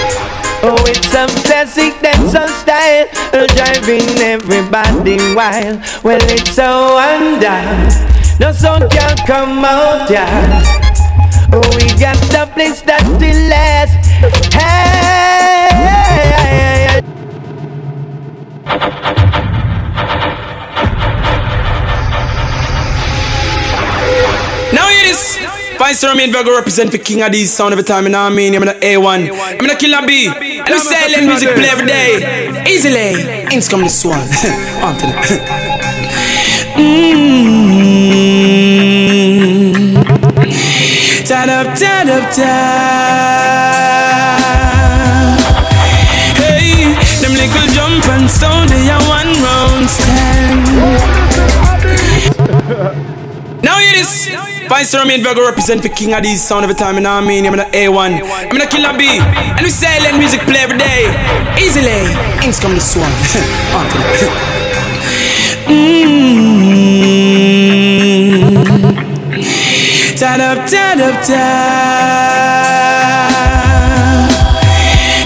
[0.64, 5.82] Oh, it's a classic dance on style, driving everybody wild.
[6.04, 7.58] Well, it's a wonder,
[8.38, 10.62] no sound can come out, yeah.
[11.52, 14.06] Oh, we got the place that will last.
[14.54, 15.66] Hey,
[16.14, 16.30] hey,
[16.86, 17.02] hey,
[18.64, 19.51] Now
[25.88, 26.02] this.
[26.02, 28.54] Vice Romain Virgo represent for King Addies sound every time, you know what I mean?
[28.54, 32.64] I'm the A1, I'm in the Killer B, and we silent music play every day.
[32.68, 33.22] Easily,
[33.54, 34.18] ins come this one.
[34.82, 35.12] On to the.
[36.76, 37.22] Mm.
[41.26, 42.46] Turn up, turn up, turn.
[46.36, 50.66] Hey, them little jump and sound, they are one round stand.
[53.62, 53.94] Now hear
[54.78, 54.92] this.
[54.92, 57.46] Vice Romain Virgo represent for King Addies sound every time, you know what I mean?
[57.46, 60.78] I'm in the A1, I'm in the Killer B, and we silent music play every
[60.78, 61.12] day.
[61.60, 62.06] Easily,
[62.44, 63.12] ins come this one.
[63.76, 64.62] On to the.
[65.62, 66.12] Mm.
[70.18, 71.38] Turn up, turn up, turn.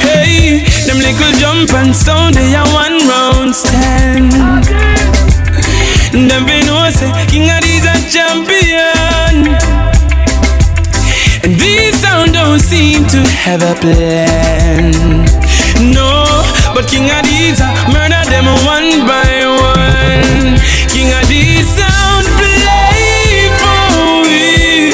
[0.05, 4.33] Hey, them little jump and sound, they are one round stand.
[6.13, 8.96] Them we know say King Addies a champion.
[12.57, 14.90] Don't seem to have a plan.
[15.92, 16.25] No,
[16.73, 20.57] but King Addies a murder them one by one.
[20.88, 24.88] King Addies sound play for we.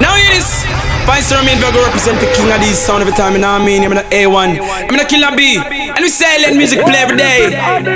[0.00, 0.64] Now hear this.
[1.04, 3.84] Vice Romain Virgo represent the King Addies sound every time, you know what I mean?
[3.84, 7.52] I'm the A1, I'm in the Killer B, and we silent music play every day.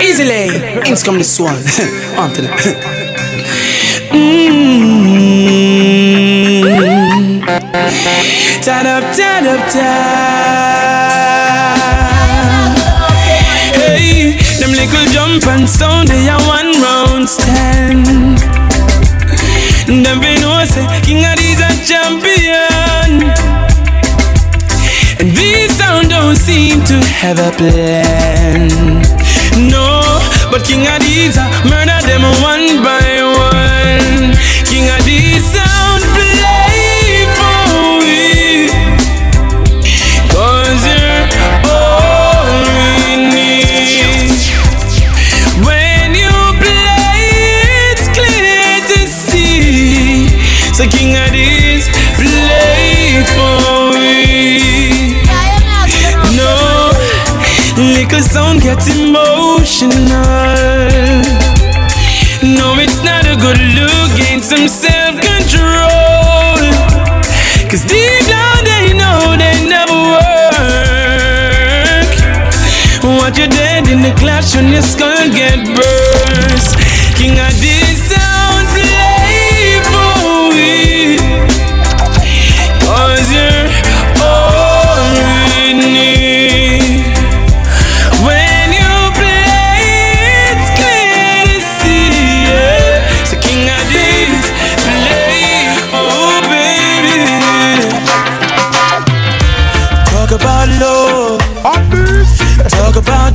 [0.06, 0.52] Easily,
[0.86, 1.56] Inks come this one.
[2.20, 2.94] On to them.
[4.08, 4.87] Mm.
[8.62, 10.98] Turn up, turn up, turn.
[13.78, 18.38] Hey, them little jump and sound, they are one round stand.
[19.86, 23.32] Them we know say King Addies a champion.
[25.20, 28.68] And this sound don't seem to have a plan.
[29.70, 30.02] No,
[30.50, 34.36] but King Addies a murder them one by one.
[34.66, 35.67] King Addies sound
[58.96, 59.92] emotional.
[62.42, 66.58] No, it's not a good look, gain some self control.
[67.70, 70.28] Cause deep down they know they never work.
[73.04, 76.78] What you dead in the clash when your skull get burst.
[77.16, 77.52] King of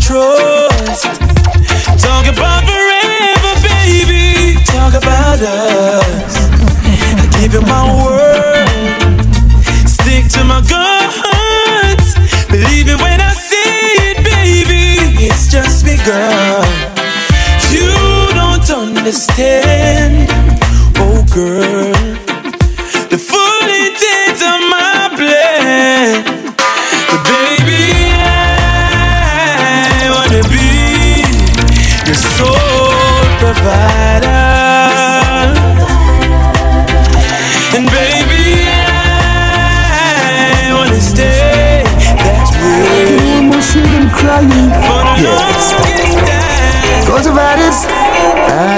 [0.04, 1.06] trust.
[2.04, 4.60] Talk about forever, baby.
[4.66, 6.36] Talk about us.
[7.22, 8.13] I give you my word.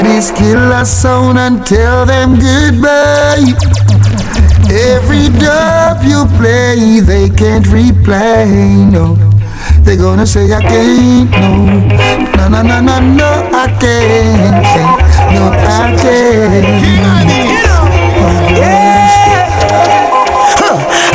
[0.05, 3.41] Addies kill a sound and tell them goodbye.
[4.69, 8.45] Every dub you play, they can't replay.
[8.91, 9.15] No,
[9.81, 11.31] they gonna say I can't.
[11.31, 11.65] No,
[12.37, 14.61] no, no, no, no, no, I can't.
[15.33, 16.85] No, I can't.
[17.65, 17.77] No,
[18.21, 18.45] I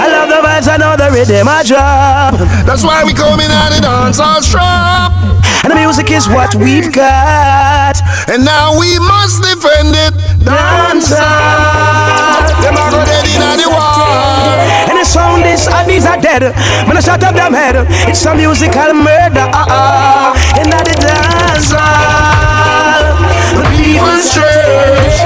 [0.02, 2.34] I love the vibes, I know the rhythm I drop.
[2.66, 5.12] That's why we coming out the dance all strap.
[5.62, 7.59] And the music is what we've got.
[8.30, 10.14] And now we must defend it.
[10.46, 14.54] Dance Them are go dead in the war.
[14.86, 16.54] And the sound is, and these are dead.
[16.86, 17.74] When I shut up them head,
[18.08, 19.50] it's a musical murder.
[19.50, 20.58] Ah, ah.
[20.60, 21.74] And that the dance
[23.96, 25.18] the stretch.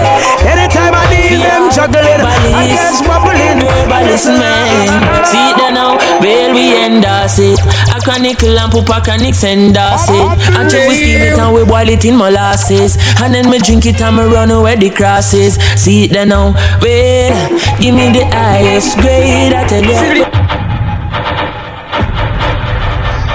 [0.44, 3.60] Anytime I need them juggling, I wobbling.
[3.88, 7.58] But listen, man, see it there now, well we endorse it.
[7.94, 10.28] A chronicle and pupa chronic endorse it.
[10.56, 12.96] Until we steam it and we boil it in molasses.
[13.22, 15.56] And then me drink it and me run away the crosses.
[15.76, 17.32] See it there now, well,
[17.78, 20.23] give me the highest grade, I tell you.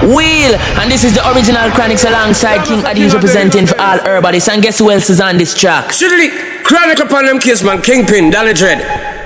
[0.02, 4.48] Wheel, and this is the original Chronics alongside King Addies representing for all herbalists.
[4.48, 5.92] And guess who else is on this track?
[5.92, 6.30] Sidley,
[6.64, 8.80] Chronic upon them kiss man, Kingpin, Dolly Dread.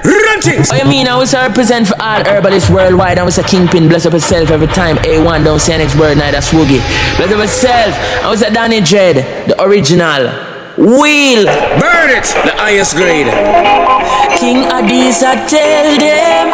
[0.05, 0.71] Run things!
[0.73, 3.19] Oh, you mean I was represent for all herbalists worldwide?
[3.19, 4.97] I was a kingpin, bless up yourself every time.
[4.97, 6.83] A1, don't say next word, neither swoogie.
[7.17, 7.95] Bless up yourself.
[8.25, 10.27] I was a Danny Dread, the original.
[10.77, 11.47] Wheel!
[11.79, 12.27] Burn it!
[12.45, 13.31] The highest grade.
[14.41, 16.51] King Addies, I tell them,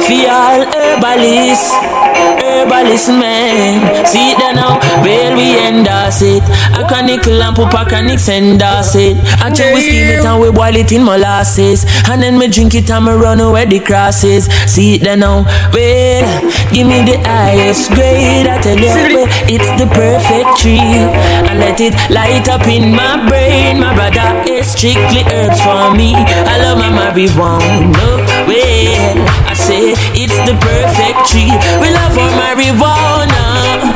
[0.00, 2.07] for all herbalists.
[2.42, 4.06] Herbalist man.
[4.06, 6.42] See it now, well we endorse it.
[6.78, 9.16] A chronicle and pupa chronics endorse it.
[9.40, 11.84] I chew we steam it and we boil it in molasses.
[12.08, 14.46] And then me drink it and me run away the crosses.
[14.66, 16.26] See it now, well,
[16.72, 18.46] give me the highest grade.
[18.46, 20.78] I tell you, well, it's the perfect tree.
[20.78, 23.80] I let it light up in my brain.
[23.80, 26.14] My brother is strictly herbs for me.
[26.14, 28.37] I love my marijuana.
[28.48, 31.52] Well, I say it's the perfect tree.
[31.84, 33.92] We love our marijuana.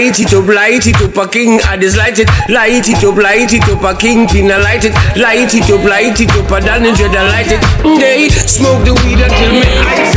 [0.06, 3.50] Light it up, light it up, a king Addies light it, light it up, light
[3.50, 6.94] it up, a king Pina light it, light it up, light it up, a Danny
[6.94, 7.58] Dread light it.
[7.98, 10.14] They smoke the weed until me eyes.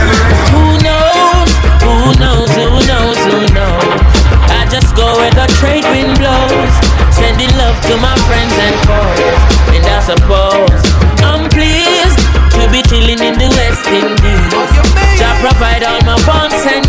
[0.54, 1.50] Who knows?
[1.82, 2.54] Who knows?
[2.54, 3.18] Who knows?
[3.34, 3.98] Who knows?
[4.54, 6.74] I just go where the trade wind blows,
[7.10, 9.42] sending love to my friends and foes,
[9.74, 10.86] and I suppose
[11.26, 12.22] I'm pleased
[12.62, 14.54] to be chilling in the West Indies.
[15.18, 16.89] Jah provide all my wants and needs.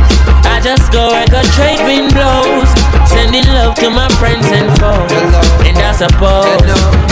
[0.61, 2.69] Just go where the trade wind blows,
[3.09, 5.09] sending love to my friends and foes.
[5.65, 6.61] And I suppose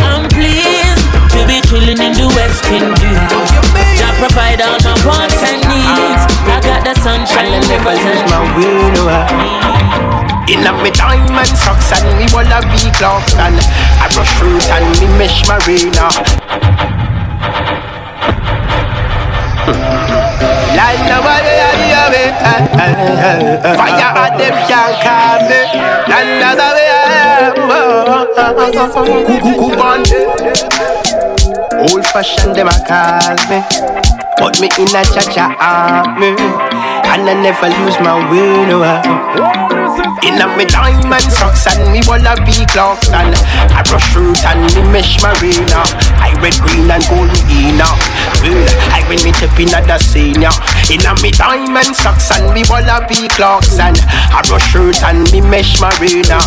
[0.06, 1.02] I'm pleased
[1.34, 3.50] to be chilling in the West Indies.
[3.98, 6.24] Jah provide all my wants and needs.
[6.46, 8.38] I got the sunshine and rivers and my
[10.46, 13.58] In a me diamond socks and me wanna be clocks and
[13.98, 16.06] I brush fruit and me mesh marina.
[20.78, 21.79] Like nobody
[22.14, 23.62] have.
[23.78, 25.62] Fire at them can't calm me.
[26.10, 27.56] Way I am.
[29.60, 29.78] Cook
[31.80, 33.60] Old fashioned them a call me.
[34.38, 36.36] Put me in a cha-cha army.
[37.10, 38.66] And I never lose my will.
[38.68, 39.79] no.
[40.22, 43.34] In a me diamond socks and me wallaby clocks and
[43.72, 45.82] I brush fruit and me mesh marina.
[46.20, 47.88] I red, green and gold ina.
[48.44, 48.60] Well,
[48.92, 50.52] I when me tip in the senior.
[50.92, 53.98] In a me diamond socks and me wallaby clocks and
[54.36, 56.40] I brush fruit and me mesh marina.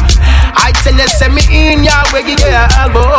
[0.54, 2.52] I tell you, send me in ya where you get.
[2.92, 3.16] Well,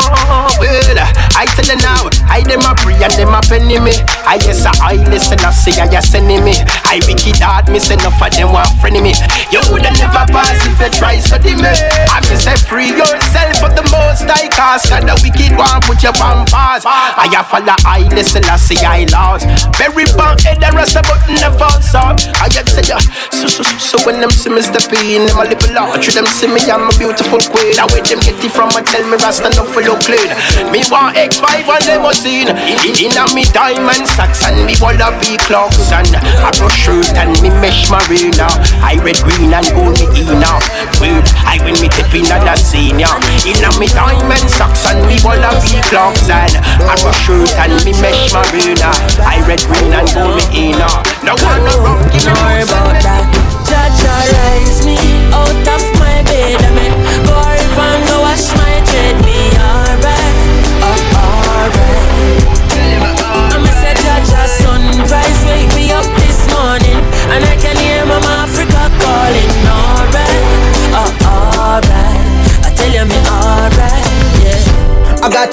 [1.34, 3.94] I tell you now, I dem a pray and dem a penny me.
[4.30, 6.54] I yes I listen, I say I sending me.
[6.86, 9.18] I wicked hard, me say enough of them want friend me.
[9.50, 11.72] You woulda never pass if you try study me.
[12.12, 14.92] I me say free yourself for the most I cast.
[14.92, 16.84] And the wicked one put your pause.
[16.86, 19.48] I have follow I listen, I say I lost.
[19.80, 22.20] Very bad head the rest of button the false out.
[22.44, 23.00] I get say ya.
[23.00, 25.80] Uh, so so so so when them see me step in, them a little.
[26.04, 27.80] Treat them see me, I'm a beautiful queen.
[27.80, 30.28] I wait them get it from, I tell me rasta no for look clean.
[30.70, 32.48] Me want X5 and a seen.
[32.52, 36.10] In, in a me diamond socks and me wallaby clocks and
[36.44, 38.50] I brush shirt and me mesh marina.
[38.84, 40.58] I red, green and gold me ina.
[41.00, 43.14] Weird, I when me tip in the senior.
[43.46, 46.54] In a me diamond socks and me wallaby clocks and
[46.90, 48.90] I brush shirt and me mesh marina.
[49.22, 50.90] I red, green and gold me ina.
[51.22, 53.30] No one no give me worry about that.
[53.70, 54.98] Jaja rise me
[55.32, 56.83] out of my bed.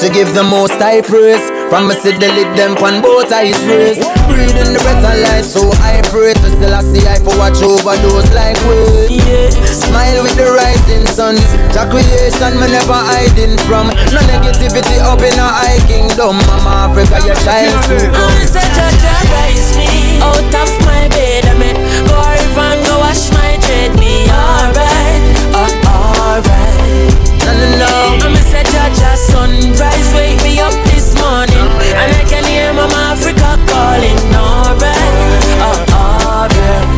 [0.00, 1.44] To give the most high praise.
[1.68, 4.00] From me see the lid them on both eyes raised.
[4.32, 7.60] Breathing the breath of life, so I pray to still I see I for watch
[7.60, 9.20] over those like we.
[9.20, 9.52] Yeah.
[9.68, 11.36] Smile with the rising sun.
[11.76, 13.92] Jah creation me never hiding from.
[14.08, 16.40] No negativity up in our high kingdom.
[16.48, 18.40] Mama Africa, your child soon I'm come.
[18.40, 21.44] a say Jaja rise me out of my bed.
[21.44, 21.76] I mean,
[22.08, 23.92] go river go wash my dread.
[24.00, 25.20] Me alright,
[25.52, 27.12] oh alright.
[27.44, 28.39] No no no
[28.88, 30.12] touch sunrise.
[30.14, 31.68] Wake me up this morning,
[32.00, 34.18] and I can hear Mama Africa calling.
[34.34, 35.14] Alright,
[35.60, 36.88] uh, alright.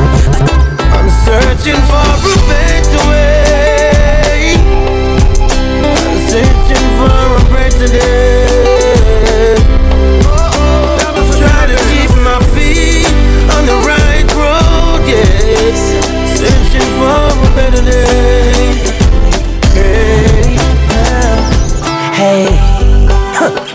[0.94, 4.56] I'm searching for a better way.
[5.82, 9.56] I'm searching for a better day.
[10.24, 13.10] Oh, trying to keep my feet
[13.54, 15.00] on the right road.
[15.06, 15.80] Yes,
[16.38, 18.91] searching for a better day.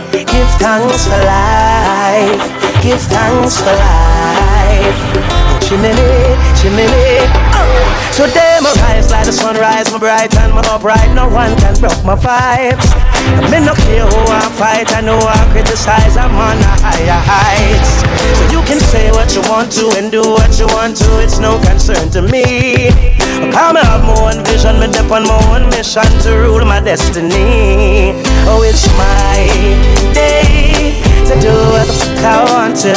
[1.27, 2.47] life.
[2.81, 5.01] Give thanks for life.
[5.59, 5.91] Chimney,
[6.55, 6.87] chimney.
[7.51, 8.07] Oh.
[8.15, 11.13] Today my rise like the sunrise, my bright and my upright.
[11.13, 12.87] No one can broke my vibes.
[13.35, 16.15] I'm in no care who I fight, I know I criticize.
[16.15, 17.91] I'm on a higher heights.
[18.39, 21.19] So you can say what you want to and do what you want to.
[21.19, 22.89] It's no concern to me.
[23.51, 28.15] Come have my own vision, me dip on my own mission to rule my destiny.
[28.49, 29.43] Oh, it's my
[30.13, 32.95] day to do what the fuck I want to.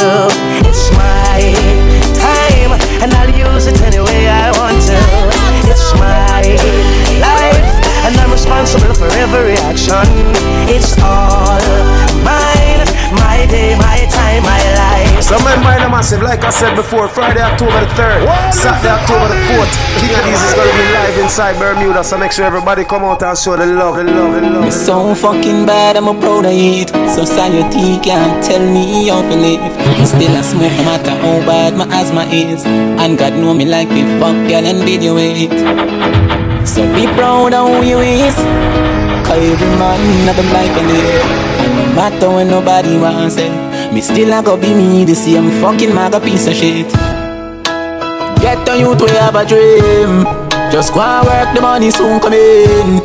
[0.63, 1.51] It's my
[2.15, 2.71] time,
[3.03, 4.97] and I'll use it any way I want to.
[5.67, 6.55] It's my
[7.19, 7.71] life,
[8.07, 10.07] and I'm responsible for every action.
[10.71, 11.59] It's all
[13.13, 15.23] my day, my time, my life.
[15.23, 19.27] So man, mind the massive, like I said before, Friday, October the 3rd, Saturday, October
[19.29, 23.03] the 4th, King Addies is gonna be live inside Bermuda, so make sure everybody come
[23.03, 24.63] out and show the love, the love, the love.
[24.65, 26.89] Me so fucking bad, I'm a proud of it.
[27.09, 29.61] Society can't tell me how to live.
[30.07, 32.65] Still I smoke, no matter how bad my asthma is.
[32.65, 35.51] And God know me like me fuck girl and video it.
[36.67, 38.35] So be proud of who you is.
[39.25, 41.60] Cause every man have a life to live.
[41.91, 43.51] No matter when nobody wants it,
[43.91, 46.87] me still a go be me, the same fucking maga piece of shit.
[48.39, 50.23] Get on you to have a dream.
[50.71, 53.01] Just go and work, the money soon come in.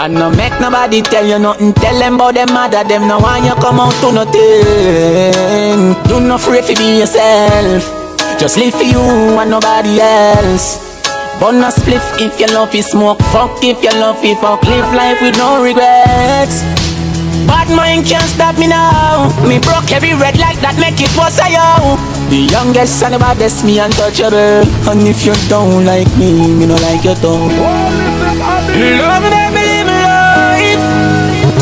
[0.00, 1.74] And no make nobody tell you nothing.
[1.74, 5.92] Tell them about them mother, them no want you come out to nothing.
[6.08, 7.84] Do not afraid to be yourself.
[8.40, 8.98] Just live for you
[9.36, 11.04] and nobody else.
[11.38, 13.20] Burn a spliff if you love it, smoke.
[13.28, 14.62] Fuck if you love it, fuck.
[14.64, 16.85] Live life with no regrets.
[17.46, 19.30] Bad mind can't stop me now.
[19.46, 21.96] Me broke every red light that make it was a yo.
[22.28, 24.66] The youngest and the baddest, me untouchable.
[24.90, 27.38] And if you don't like me, me no like you too.
[27.38, 30.84] Love me, make me live my life.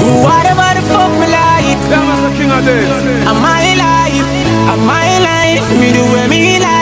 [0.01, 1.81] Do whatever the fuck me like.
[1.93, 2.89] That king of days.
[3.29, 4.25] I'm my life.
[4.73, 5.65] I'm my life.
[5.79, 6.74] Me do what me like.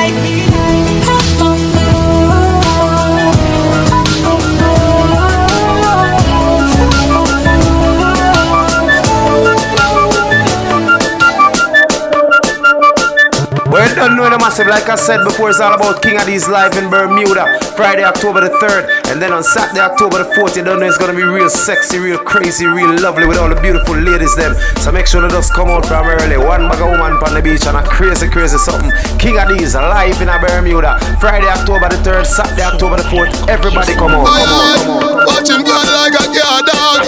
[13.73, 16.45] Well, you don't know the massive, like I said before, it's all about King Addies
[16.45, 20.63] live in Bermuda, Friday, October the 3rd, and then on Saturday, October the 4th, you
[20.63, 23.97] don't know it's gonna be real sexy, real crazy, real lovely with all the beautiful
[23.97, 24.53] ladies them.
[24.85, 26.37] So make sure to just come out from early.
[26.37, 28.93] One bag of woman on the beach and a crazy, crazy something.
[29.17, 33.33] King Addies live in a Bermuda, Friday, October the 3rd, Saturday, October the 4th.
[33.49, 35.25] Everybody come out, come out, come out.
[35.33, 37.01] Watch him girl like a yard dog.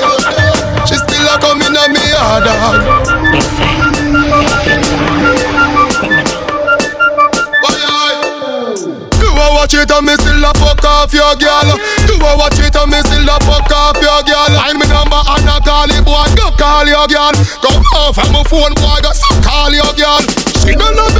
[0.88, 3.93] She still a coming on me yard dog.
[9.64, 11.64] Watch it and me still a fuck off your girl?
[12.04, 14.52] Do I watch it and me still a fuck off your girl?
[14.60, 17.32] Find me number and I call it boy, go call your girl.
[17.64, 19.08] Come off of my phone boy, go
[19.40, 20.20] call your girl.
[20.60, 21.13] She no love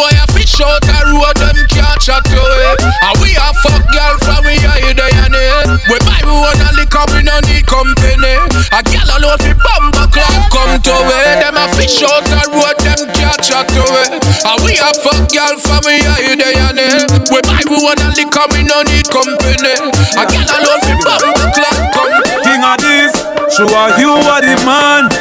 [0.00, 2.80] boy a fish out a road, them can't chat to it.
[3.04, 5.62] And we a fuck girl from we a here day and here.
[5.92, 8.34] We buy we wanna lick up, we no need company.
[8.72, 11.44] A girl alone fi bumper clock come to it.
[11.44, 14.24] Them a fish out a road, them can't chat to it.
[14.48, 17.04] And we a fuck girl from we a here day and here.
[17.28, 19.76] We buy we wanna lick up, we no need company.
[20.16, 22.16] A girl alone fi bumper clock come.
[22.40, 23.12] King Addies,
[23.52, 25.12] sure you are the man.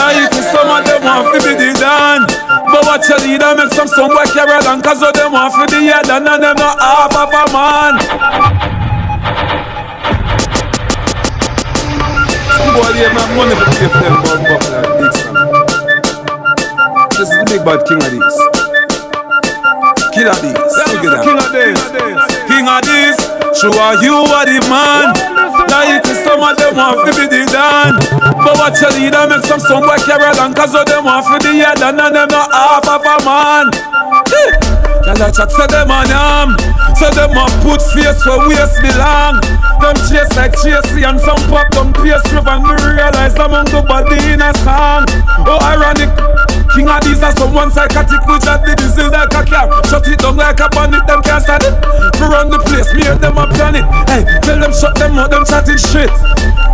[0.00, 2.31] Like some of them want to be the dan.
[2.92, 5.88] Watch your leader make some some boy carry along Cause of them want to be
[5.88, 7.96] head and none them not half of a man.
[12.52, 15.32] Some boy here have money to pay for them bum like big son
[17.16, 18.36] This is the big bad King Addies
[20.12, 21.24] King Addies, look at that.
[21.24, 21.80] King Addies,
[22.44, 23.16] king of these
[23.56, 23.72] Sure
[24.04, 25.16] you are the man
[25.72, 29.56] Like some of them want to be the dan But watch your leader make some
[29.56, 32.84] some boy carry Cause of them want to be head and none them not half
[32.84, 33.72] of a man.
[35.00, 36.60] Girl a chat say them on arm
[37.00, 39.40] So them a put face where waist belong.
[39.80, 43.64] Them chase like chasey and some pop them pace proof And me realize I'm on
[43.72, 45.08] good body in a song.
[45.48, 46.12] Oh ironic
[46.70, 50.36] King Addies are someone psychotic which at the disease like a cat Shut it down
[50.36, 51.74] like a bandit, them can't stand it.
[52.20, 55.30] We run the place, me and them a planet Hey, tell them shut them out,
[55.30, 56.10] them chatting shit.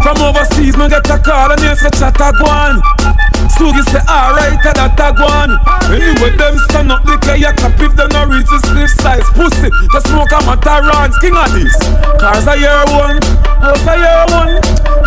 [0.03, 4.03] From overseas, me get a call and yes, a chat a go on Sugi say
[4.07, 5.57] alright and that tag one.
[5.89, 9.71] Anyway, them stand up the kayak up if them not reach the stiff size pussy.
[9.93, 11.75] The smoke a matter runs, king of this.
[12.21, 13.19] Cars a year one,
[13.59, 14.53] house a year one.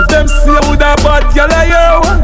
[0.01, 2.21] If them see you with a bad girl a year one.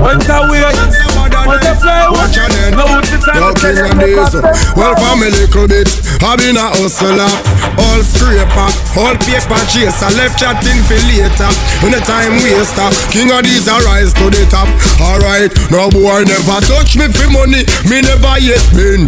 [0.00, 2.30] Went away, went a fly one.
[2.72, 4.32] Now it's the time to king tell them days.
[4.72, 5.92] Well, for me little bit,
[6.24, 7.28] I been a hustler.
[7.76, 10.08] All scraper, all paper chaser.
[10.16, 11.52] Left chatting for later.
[11.84, 14.72] When the time waster, King Addies arise to the top.
[15.04, 17.68] Alright, no boy never touch me for money.
[17.84, 19.04] Me never yet been.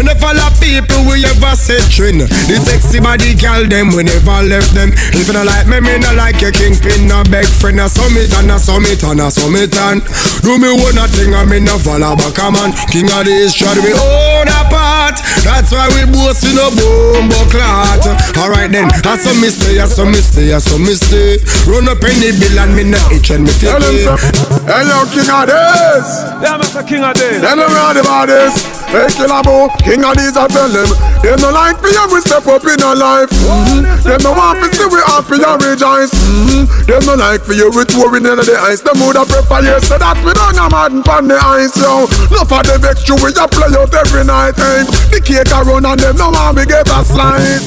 [0.00, 2.22] Me never follow people we ever set trend.
[2.22, 4.92] The sexy body girl them we never left them.
[5.16, 7.08] If you don't like me, me no like your kingpin.
[7.08, 10.04] No beg friend, a summit and a summit and a summit and
[10.44, 12.70] do me one a thing and me no follow back a man.
[12.92, 15.18] King of this try to be own apart.
[15.42, 18.04] That's why we boast in a bomb clot.
[18.36, 21.40] Alright then, I saw me stay, I saw me stay, I saw me stay.
[21.66, 24.06] Run up any bill and me no itch and me take it.
[24.06, 25.48] yo, king of
[25.90, 26.22] this.
[26.42, 26.86] Yeah, Mr.
[26.86, 27.42] King of this.
[27.42, 28.54] Them round about this.
[28.90, 30.88] Hey, killer boo, King Addies, I tell them.
[31.22, 33.30] They no like for you, we step up in our life.
[33.30, 34.02] Mm-hmm.
[34.06, 36.10] They no want to see we happy and rejoice.
[36.10, 36.86] Mm-hmm.
[36.86, 38.80] They no like for you, with we touring in the ice.
[38.82, 42.06] Them would have prefer you, so that we don't have mad on the ice, yo.
[42.30, 44.84] No for the vex you, we play out every night, eh.
[45.10, 47.62] The cake a run and them no want we get a slide.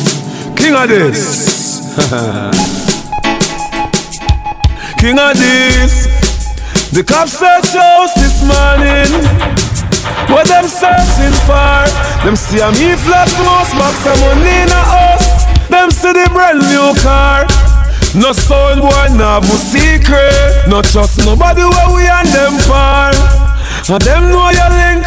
[0.56, 1.92] King of this.
[5.00, 6.23] King of this.
[6.94, 9.10] The cops search house this morning.
[10.30, 11.90] What them searching for?
[12.22, 15.50] Them see a me flat close, max some money in a house.
[15.74, 17.50] Them see the brand new car.
[18.14, 20.70] No soul boy, no secret.
[20.70, 23.10] No trust nobody where we and them far.
[23.90, 25.02] And them know your link.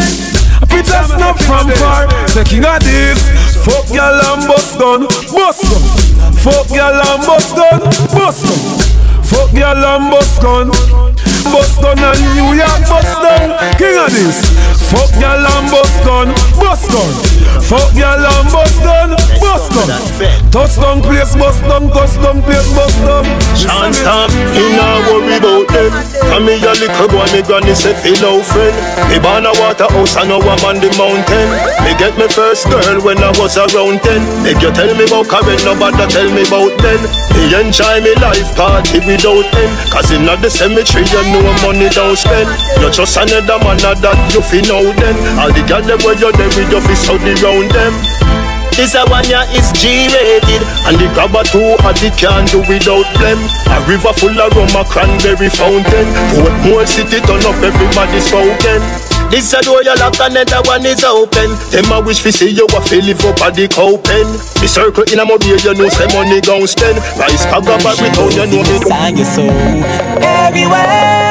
[0.66, 2.10] Pretend not from far.
[2.26, 3.30] Say king of this.
[3.62, 4.10] Fuck your
[4.50, 5.82] bust gun, bust gun.
[6.42, 6.90] Fuck your
[7.22, 7.78] bust gun,
[8.10, 8.86] bust gun.
[9.22, 10.42] Fuck your and bust
[11.52, 16.28] gun and New York bust down King of this Fuck your and bust gun
[16.62, 17.10] Bust gun.
[17.58, 19.10] Fuck your and bust gun
[19.42, 19.88] Bust gun.
[20.54, 23.26] Touchdown place bust down Touchdown place bust down.
[23.58, 25.92] Can't stop, you not worry about them.
[26.30, 28.76] Come me a little boy, me granny say feel no friend.
[29.10, 31.48] Me born a waterhouse and now I'm on the mountain.
[31.82, 34.22] Me get me first girl when I was around ten.
[34.46, 37.02] Make you tell me about Karen, nobody tell me about Ben
[37.34, 42.16] Me enjoy me life party without end Cause in the cemetery you know money don't
[42.16, 42.48] spend.
[42.78, 46.30] You're just another man that you fi know then All the girl them where you
[46.32, 47.94] there with your fist out the round them.
[48.76, 53.08] This a one ya is G-rated And the grabber too hot it can't do without
[53.18, 53.40] them
[53.72, 56.06] A river full of rum, a cranberry fountain.
[56.36, 58.82] Portmore city turn up everybody spoken
[59.26, 61.50] this a door you lock and another one is open.
[61.74, 64.22] Them a wish fi see you a fi live up at the cow pen
[64.62, 66.94] Me circle in a mobile you know say money gon' spend.
[67.18, 69.42] Rice bag of bag with you know me Sang you so
[70.22, 71.26] Everywhere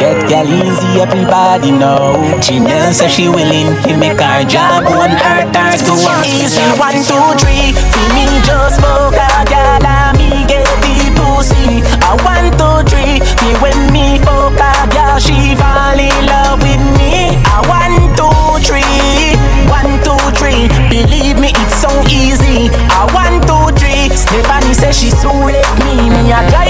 [0.00, 2.16] Get girl easy everybody know.
[2.40, 5.92] Genius say she willing to make her job One earth her to
[6.24, 11.84] Easy one two three See me just smoke a girl and me get the pussy.
[12.08, 16.80] A one two three Me when me fuck a girl she fall in love with
[16.96, 17.36] me.
[17.52, 18.32] A one two
[18.64, 19.36] three
[19.68, 22.72] One two three Believe me it's so easy.
[22.72, 26.08] A one two three Stephanie say she so left me.
[26.08, 26.69] Me a crazy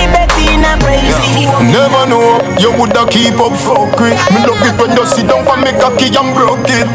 [1.59, 4.14] Never know you woulda keep up fuck with.
[4.30, 6.86] Me love it when you sit down and make a key and broke it.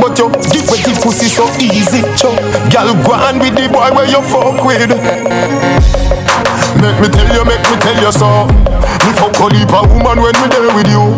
[0.00, 2.36] But you give away the pussy so easy Chuck,
[2.72, 4.88] girl go on with the boy where you fuck with.
[6.80, 8.48] Make me tell you, make me tell you so.
[9.04, 11.12] Me fuck a heap of woman when we there with you.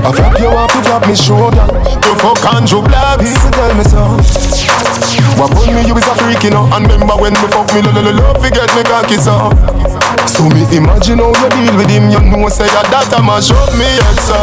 [0.00, 1.68] I flap you off, you flap me shoulder.
[1.84, 3.20] You fuck Andrew Black.
[3.20, 4.02] People tell me so.
[5.36, 6.66] What put me, you is a freak, you know.
[6.72, 9.52] And remember when me fuck me, lo lo lo love Forget me cocky so
[10.26, 12.10] So me imagine how you deal with him.
[12.10, 14.38] You know say that that a mash up me head so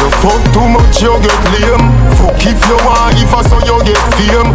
[0.00, 1.88] You fuck too much, you get lame.
[2.16, 4.50] Fuck if you want, if I saw you get fame.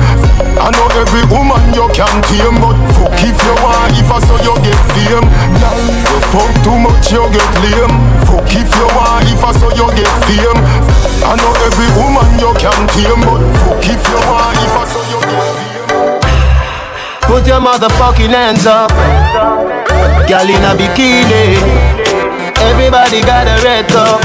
[0.58, 4.38] I know every woman you can tame But fuck if you want, if I saw
[4.42, 5.26] you get fame.
[5.26, 7.96] You fuck too much, you get lame.
[8.26, 10.60] Fuck if you want, if I saw you get fame.
[11.26, 15.04] I know every woman you can tame But fuck if you want, if I saw
[15.10, 15.76] you get fame.
[17.26, 18.94] Put your motherfucking hands up.
[20.28, 21.56] Girl in a bikini.
[22.58, 24.24] Everybody got a red top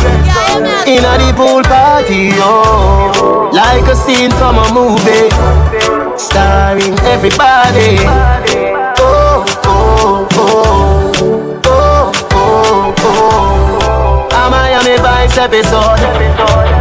[0.87, 3.51] In a the pool party, oh.
[3.53, 5.29] Like a scene from a movie.
[6.17, 7.99] Starring everybody.
[8.99, 11.61] Oh, oh, oh.
[11.67, 14.29] Oh, oh, oh.
[14.33, 16.80] A Miami Vice episode.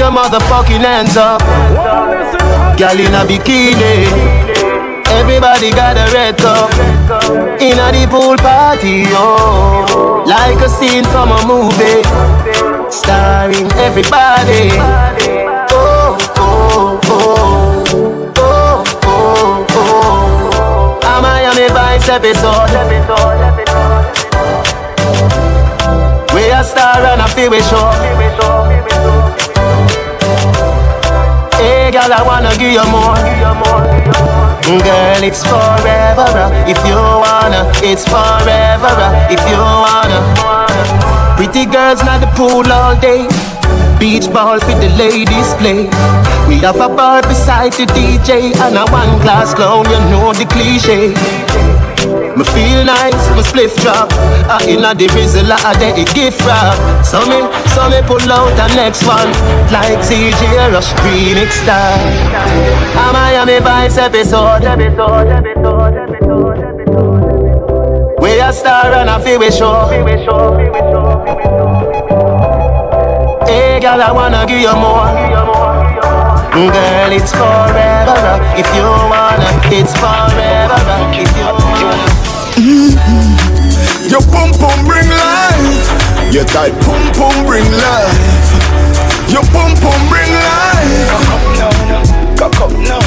[0.00, 1.42] Your motherfucking hands up.
[2.78, 4.08] Girl in a bikini.
[5.20, 6.72] Everybody got a red cup
[7.60, 12.00] in a the pool party, oh, like a scene from a movie,
[12.90, 14.72] starring everybody.
[15.70, 17.84] Oh, oh, oh,
[18.38, 21.10] oh, oh, oh.
[21.10, 21.68] A Miami
[22.08, 22.70] episode.
[26.32, 29.49] We a star and a feel we show.
[31.70, 33.14] Hey, girl, I wanna give you more.
[34.66, 37.70] Girl, it's forever uh, if you wanna.
[37.78, 40.18] It's forever uh, if you wanna.
[41.36, 43.22] Pretty girls not the pool all day.
[44.00, 45.86] Beach ball with the ladies play.
[46.48, 49.86] We have a bar beside the DJ and a one glass clown.
[49.86, 51.14] You know the cliche.
[52.36, 54.12] Me feel nice, me spliff drop.
[54.48, 56.78] I inna the rizzle, I day it gift wrap.
[57.04, 57.42] So me,
[57.74, 59.30] so me pull out the next one,
[59.72, 61.98] like CJ Rush remix style.
[62.96, 64.62] A Miami Vice episode.
[68.20, 69.88] We a star and a feel we show.
[73.46, 75.10] Hey, girl, I wanna give you more.
[76.52, 79.48] Girl, it's forever if you wanna.
[79.72, 80.78] It's forever
[81.12, 82.19] if you wanna.
[82.56, 84.10] Mm-hmm.
[84.10, 86.34] Your pum pum bring life.
[86.34, 88.50] Your tight pum pum bring life.
[89.30, 91.10] Your pum pum bring life.
[92.38, 93.00] Cock up now.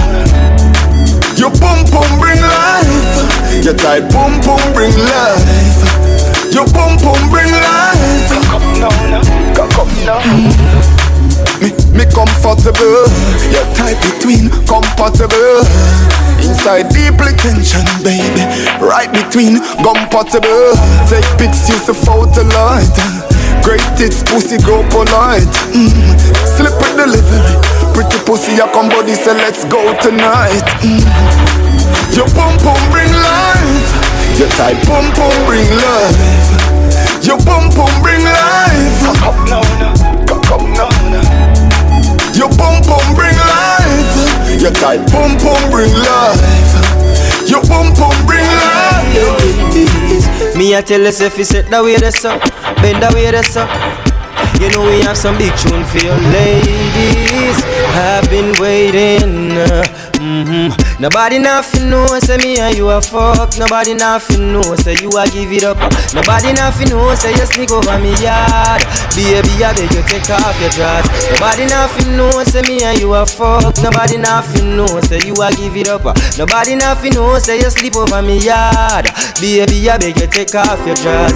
[1.35, 3.63] Your pum pum bring life.
[3.63, 5.43] Your tight pum pum bring life.
[6.53, 8.31] Your pum pum bring life.
[9.55, 10.19] Cock up now.
[11.59, 13.07] Me, me comfortable.
[13.51, 15.67] Your type between compatible.
[16.43, 18.43] Inside deeply tension, baby.
[18.83, 20.75] Right between compatible.
[21.07, 22.91] Take pics, use the photo light.
[23.63, 25.47] Great tits, pussy go polite.
[25.71, 25.91] Mm.
[26.55, 27.39] Slip with delivery.
[27.95, 30.63] Pretty pussy, I come body, say let's go tonight.
[30.83, 31.03] Mm.
[32.15, 33.89] Your pum pum bring life.
[34.37, 37.23] Your tight pum pum bring life.
[37.23, 38.99] Your pum pum bring life.
[44.63, 46.39] Your tight pum pum bring life.
[47.49, 49.11] Your pum pum bring life.
[50.55, 52.39] Me I tell us if you sit that way that's up,
[52.77, 53.67] bend that way that's up.
[54.61, 57.59] You know we have some big tune for your ladies.
[57.91, 59.51] I've been waiting.
[59.51, 61.03] Uh, Mm-hmm.
[61.03, 63.59] Nobody nothing know, say me and you a fuck.
[63.59, 65.75] Nobody nothing know, say you a give it up.
[66.15, 68.79] Nobody nothing know, say you sneak over me yard.
[69.19, 71.03] Baby, I beg you take off your dress.
[71.27, 73.75] Nobody nothing know, say me and you a fuck.
[73.83, 76.07] Nobody nothing know, say you a give it up.
[76.39, 79.11] Nobody nothing know, say you sleep over me yard.
[79.43, 81.35] Baby, I beg you take off your dress.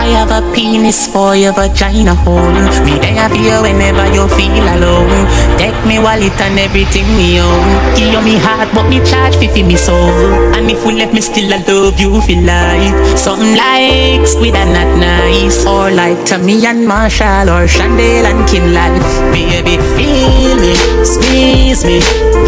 [0.00, 2.40] I have a penis for your vagina hole.
[2.88, 5.28] Me there for you whenever you feel alone.
[5.60, 7.65] Take me wallet and everything me own.
[7.96, 10.32] You me heart, but me charge fi fi me soul.
[10.56, 13.18] And if we left me still, I love you feel life.
[13.18, 19.00] Something like squid and not nice, or like Tommy and Marshall, or Chandel and Kinlan.
[19.32, 22.00] Baby, feel me, squeeze me.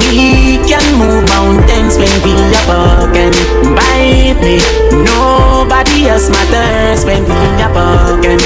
[0.08, 3.32] We can move mountains when we are broken.
[3.76, 4.56] Bite me,
[5.04, 8.38] nobody else matters when we are broken.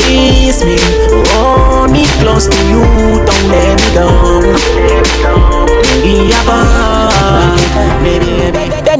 [0.00, 0.78] Kiss me,
[1.32, 2.84] hold me close to you,
[3.26, 3.38] don't.
[3.50, 3.69] Let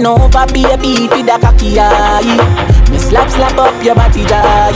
[0.01, 2.24] Bend over, baby, feed the cocky eye
[2.90, 4.72] Me slap, slap up your body dry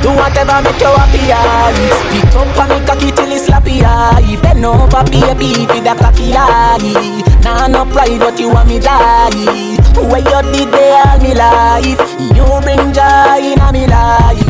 [0.00, 1.90] do whatever make you happy, aye.
[2.00, 4.40] Speak up and me cocky till it's slappy, aye.
[4.40, 9.28] Bend over, baby, feed the cocky eye Nah, no pride, but you want me die.
[10.00, 12.00] Where you did they all me life?
[12.32, 14.48] You bring joy in me life.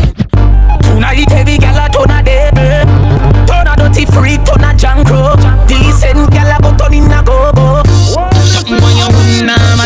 [0.82, 5.08] Tonight, every gal a turn a devil Turn a dirty freak, turn a junk
[5.66, 7.67] Decent gal a go turn in a go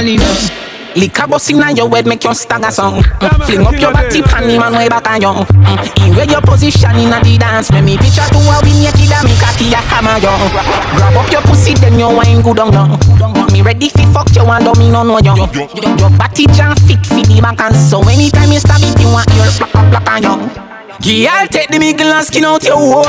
[0.02, 0.58] wouldn't normally know.
[0.94, 3.46] Liquor busting on your head make you stagger song mm.
[3.46, 6.06] Fling up your body panty man way back on you mm.
[6.06, 8.92] In where your position in a the dance Make me picture to a win your
[8.92, 10.28] kid and me cocky a hammer you
[11.00, 14.44] Grab up your pussy then you wine good on you Me ready fi fuck you
[14.44, 15.32] and me no know you
[15.96, 19.32] Your body jam fit fi the back and so Anytime you stab it you want
[19.32, 20.71] your black up black on you
[21.02, 23.02] Girl, take the middle and skin out your hole.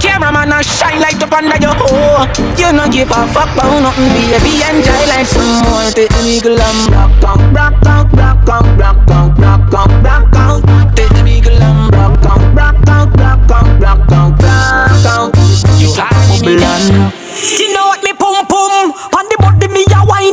[0.00, 2.24] Cameraman a shine light up under your hole.
[2.56, 4.64] You no give a fuck about nothing, baby.
[4.64, 5.84] Enjoy life some more.
[5.92, 10.32] Take the middle and rock out, rock out, rock out, rock out, rock out, rock
[10.32, 10.64] out.
[10.96, 15.36] Take the middle and rock out, rock out, rock out, rock out, rock out.
[15.76, 17.12] You got the middle.
[17.36, 20.32] You know what me pum pum on the body me a wine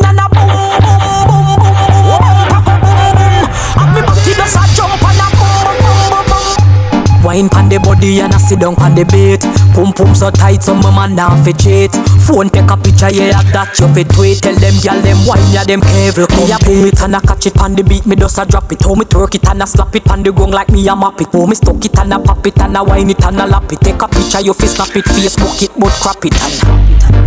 [7.33, 9.41] wine pan the body and I sit down on the bait.
[9.73, 11.89] Pum pum so tight, so my man down fi cheat.
[12.21, 14.37] Phone take a picture, yeah, that you fit tweet.
[14.45, 15.81] Tell them gyal them wine, yeah, them.
[15.81, 18.05] Look me a pay it and I catch it on the beat.
[18.05, 18.85] Me just a drop it.
[18.85, 21.19] How me twerk it and I slap it on the gong like me a map
[21.19, 21.33] it.
[21.33, 23.71] How me stuck it and I pop it and I wine it and I lap
[23.73, 23.81] it.
[23.81, 26.53] Take a picture, you fi snap it, Facebook it, but crap it and.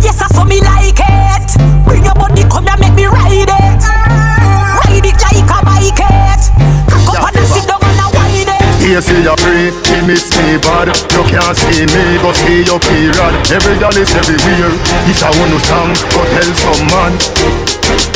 [0.03, 1.49] Yes, I saw me like it.
[1.83, 3.83] Bring your body, come and make me ride it.
[4.87, 6.16] Ride it like a bike it.
[8.97, 10.87] Here see you free, he miss me bad.
[10.87, 14.73] You can't see me, go see your period Every girl is everywhere.
[15.05, 17.66] It's a one song, go tell some man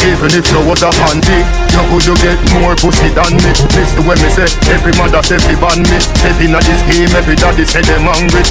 [0.07, 3.51] even if you was a panty You could you get more pussy than me?
[3.75, 5.97] Listen when me say Every mother say fi ban me.
[6.01, 8.41] Step inna this game Every daddy say them hungry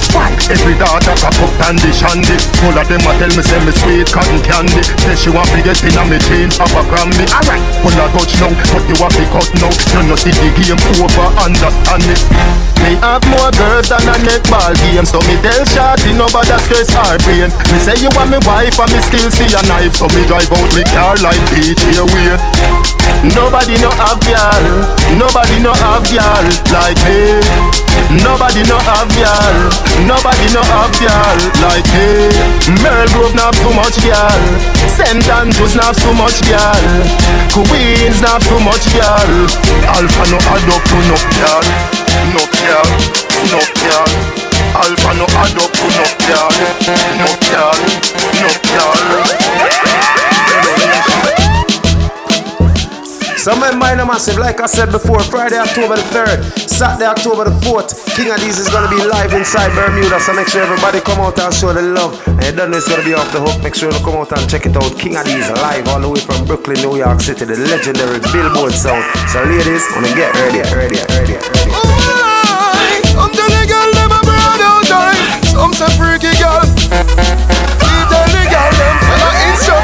[0.47, 4.07] Every daughter cock up candy shandy All of them a tell me say me sweet
[4.11, 4.81] cotton candy.
[5.03, 7.63] Say she want me get inna me jeans Have a Grammy Alright.
[7.83, 10.79] Pull a touch now But you have to cut now You know see the game
[11.03, 12.15] over Understand me.
[12.81, 15.05] Me have more girls than a netball game.
[15.05, 18.89] So me tell Shorty nobody stress her brain Me say you want me wife And
[18.89, 19.93] me still see a knife.
[19.99, 22.91] So me drive out me car like DJ way.
[23.35, 24.65] Nobody no have y'all
[25.13, 27.37] Nobody no have y'all like me.
[28.23, 29.69] Nobody no have y'all
[30.09, 32.33] Nobody no have y'all like me.
[32.81, 34.41] Merl Grove not too much y'all
[34.97, 35.21] St.
[35.29, 36.81] Andrews not too much y'all
[37.53, 39.31] Queens not too much y'all
[39.85, 41.65] Alpha no to no y'all
[42.33, 42.89] No y'all
[43.53, 44.11] No y'all
[44.81, 46.49] Alpha no to no y'all
[47.21, 47.77] No y'all
[48.41, 49.40] No y'all
[53.41, 57.49] So my mind are massive, like I said before, Friday, October the 3rd, Saturday, October
[57.49, 61.17] the 4th, King Addies is gonna be live inside Bermuda, so make sure everybody come
[61.17, 62.21] out and show the love.
[62.37, 64.29] And you don't know it's gonna be off the hook, make sure you come out
[64.37, 64.93] and check it out.
[64.93, 69.01] King Addies live all the way from Brooklyn, New York City, the legendary Billboard sound.
[69.33, 71.73] So ladies, wanna get ready, ready, ready, ready.
[74.21, 74.85] Broad out
[75.49, 76.61] Some say freaky girl
[78.11, 78.90] tell the girl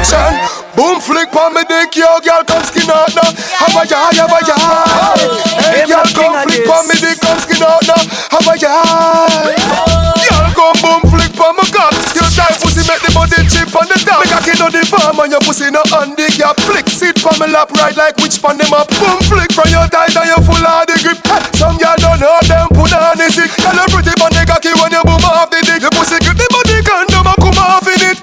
[0.06, 0.32] them
[0.78, 3.34] Boom flick on me dick yo girl come skin out now.
[3.58, 5.18] Have a yard, have a yard
[5.58, 7.98] Hey girl come flick on me dick come skin out now.
[8.30, 13.10] Have a yard Girl come boom flick on my cock Your tight pussy make the
[13.10, 14.22] body chip on the top.
[14.22, 17.50] Make a kid on the farm and your pussy no handicap Flick sit on my
[17.50, 18.86] lap right like which pan them up.
[19.02, 21.18] Boom flick from your tight and you full of the grip.
[21.26, 24.46] Hey, Some girl don't know them put on the sick Girl you pretty on the
[24.46, 25.82] cocky when you boom off the dick.
[25.82, 28.18] Your pussy grip the body condom and come off in it.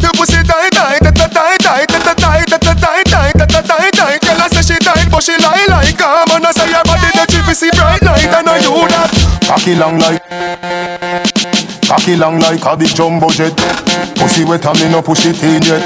[0.00, 0.67] Your pussy tight
[5.18, 8.30] but she lie like calm And I say your body the see bright light.
[8.30, 9.10] I know you that
[9.50, 10.22] Cocky long like
[11.90, 13.50] Cocky long like a big jumbo jet.
[14.14, 15.82] Pussy wet and me no push it in yet.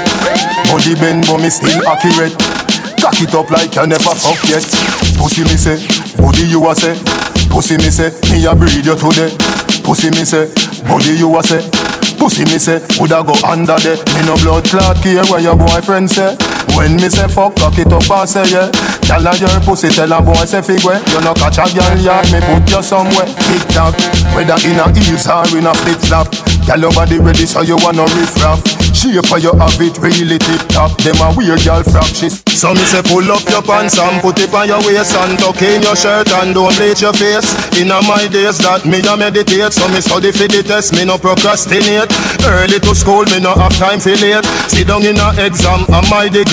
[0.69, 2.37] Body bend but me still accurate.
[3.01, 4.61] Cock it up like you never fuck yet.
[5.17, 5.81] Pussy me say,
[6.21, 6.93] body you a say.
[7.49, 9.33] Pussy me say, me a breed you today.
[9.81, 10.45] Pussy me say,
[10.85, 11.65] body you a say.
[12.21, 13.97] Pussy me say, woulda go under there.
[14.13, 16.37] Me no blood clot care where your boyfriend say
[16.75, 18.71] When me say fuck, cock it up and say yeah.
[19.05, 20.97] Tell her your pussy, tell a boy say figure.
[21.13, 23.29] You no catch a girl yard, me put you somewhere.
[23.29, 23.95] Tick tock,
[24.33, 26.27] whether in a heels or in a flip flop.
[26.65, 28.61] Tell your body ready so you wanna riff raff.
[28.93, 30.95] Shape for you have it really tip top.
[31.03, 34.53] Them a weird girl fractions So me say pull up your pants and put it
[34.53, 37.51] on your waist And tuck in your shirt and don't bleach your face.
[37.75, 41.03] In a my days that me a meditate So me study for the test, me
[41.03, 42.07] no procrastinate.
[42.47, 44.45] Early to school, me no have time for late.
[44.71, 46.45] Sit down in a exam, am I the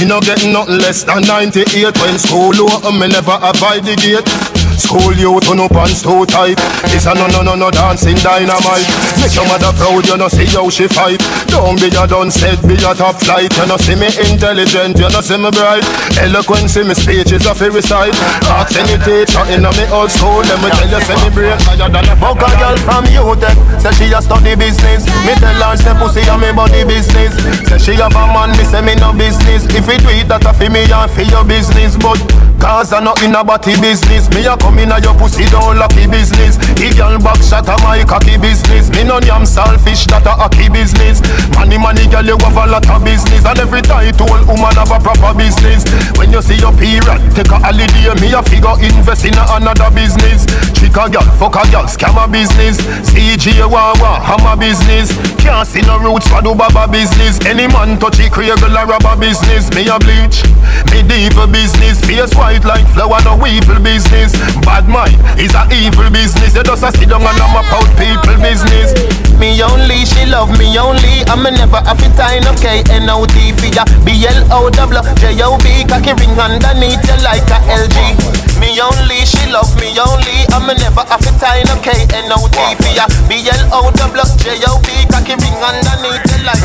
[0.00, 4.51] Me no get nothing less than 98 When school open, me never abide the gate
[4.82, 6.58] School youth on no pants too tight.
[6.90, 8.90] This a no no no no dancing dynamite.
[9.22, 11.22] Make your mother proud, you know see how she fight.
[11.46, 13.54] Don't be a done said, be a top flight.
[13.56, 15.86] You know see me intelligent, you know see me bright.
[16.18, 18.10] Eloquence in me speech is a fairy side
[18.50, 20.42] Ask any teacher in me old school.
[20.42, 23.58] Let me tell you say me brain higher than a Fuck a girl from UTech,
[23.78, 25.06] say she a study business.
[25.22, 27.38] Me tell her say pussy a me body business.
[27.70, 29.62] Say she have a man, me say me no business.
[29.70, 31.94] If it do it that a fi me and fi your business.
[31.96, 32.18] But
[32.58, 35.76] cause I not in a body business Me a come in a your pussy don't
[35.76, 36.56] lucky business.
[36.78, 38.88] The girl back shot a my cocky business.
[38.90, 41.18] Me no yam selfish that a hockey business.
[41.56, 43.42] Money money girl you have a lot of business.
[43.44, 45.82] And every title woman have a proper business.
[46.14, 50.46] When you see your period, take a holiday Me a figure invest in another business.
[50.76, 52.78] Trick a girl, fuck a girl, scam a business.
[53.08, 55.10] CG Wawa, hammer business.
[55.42, 57.40] Can't see no roots for do baba business.
[57.48, 59.72] Any man touch it, create a rubber business.
[59.74, 60.44] Me a bleach,
[60.92, 61.98] me diva business.
[62.04, 66.84] Face white like flower, no weevil business Bad mind is a evil business You just
[66.84, 68.92] a sit down and I'm about people business
[69.40, 73.72] Me only, she love me only I'm a never have it time, okay N-O-T for
[73.72, 79.90] ya B-L-O-W J-O-B Cocky ring underneath you like a LG me only, she love me
[79.98, 80.46] only.
[80.54, 83.10] I'm a never have a time, okay, N-O-T for ya.
[83.26, 86.62] B-L-O, double J-O-B, cocky ring underneath the light.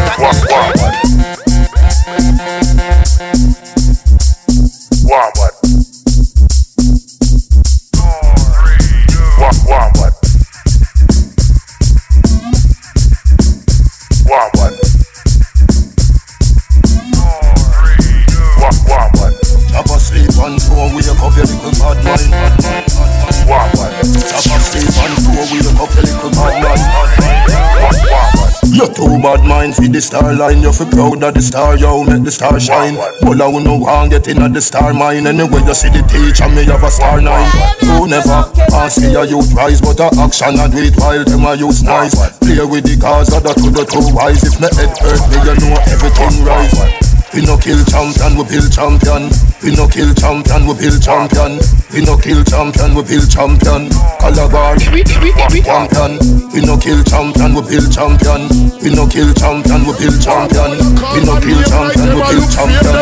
[5.09, 5.56] Wombat.
[8.07, 9.37] Wombat.
[9.39, 9.86] Wombat.
[28.97, 30.61] You too bad mind for the star line.
[30.61, 32.95] You feel proud of the star, yo, make the star shine.
[33.21, 35.27] Well, I no one get in at the star mine.
[35.27, 37.49] Anyway, you see the teacher, me have a star nine.
[37.81, 41.45] Who never I see a youth rise, but a action and do it while them
[41.45, 42.15] a use nice.
[42.39, 44.41] Play with the cars, other to the two wise.
[44.41, 47.06] If me head hurt me, you know everything rise.
[47.34, 49.30] We no kill champion, we build champion.
[49.61, 51.59] We no kill champion, we build champion.
[51.91, 53.91] We no kill champion, we build champion.
[54.17, 56.11] Calabar, champion.
[56.55, 58.47] We no kill champion, we build champion.
[58.80, 60.71] We no kill champion, we build champion.
[61.13, 62.95] We no kill champion, we build champion.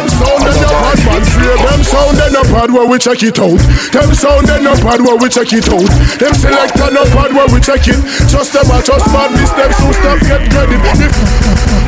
[0.65, 3.61] Bad man fear them sound they no bad where we check it out.
[3.93, 5.87] Them sound they no bad where we check it out.
[6.19, 8.01] Them selector no bad where we check it.
[8.27, 10.81] Just them a just madness them so stop get credit.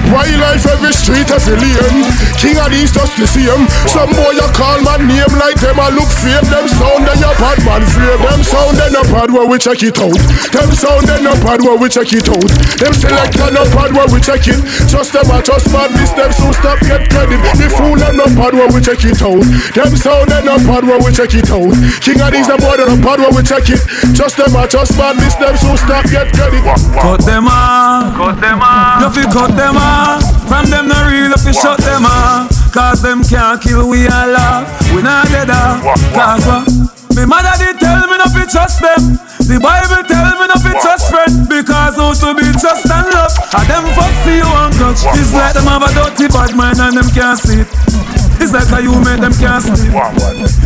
[0.08, 2.08] Wildlife every street every lane.
[2.36, 3.64] King Addies just the same.
[3.88, 6.44] Some boy you call my name like them a look fame.
[6.52, 8.18] Them sound they no bad man fear.
[8.20, 10.18] Them sound they no bad where we check it out.
[10.52, 12.50] Them sound they no bad where we check it out.
[12.82, 14.60] Them select selector no bad where we check it.
[14.88, 17.40] Just them a just madness them so stop get credit.
[17.56, 19.44] The fool them no bad where we check it out.
[19.74, 21.74] Them sound they no bad where we check it out.
[22.02, 23.82] King Addies the boy they no bad where we check it.
[24.14, 26.64] Just them a just madness them so stop get credit.
[26.64, 28.16] Cut them off.
[28.16, 29.02] Cut them off.
[29.02, 30.27] You fi cut them off.
[30.48, 32.48] From them no real, you fi shut them off.
[32.72, 34.68] Cause them can't kill we all off.
[34.96, 35.84] We not dead off.
[36.16, 36.66] Cause what?
[37.16, 39.20] Me mother did tell me not to trust them.
[39.44, 43.34] The Bible tell me not to trust friend because who to be trust and love.
[43.58, 45.04] And them fuck see you and catch.
[45.20, 47.70] It's like them have a dirty bad mind and them can't see it.
[48.40, 49.92] It's like how you make them can't sleep.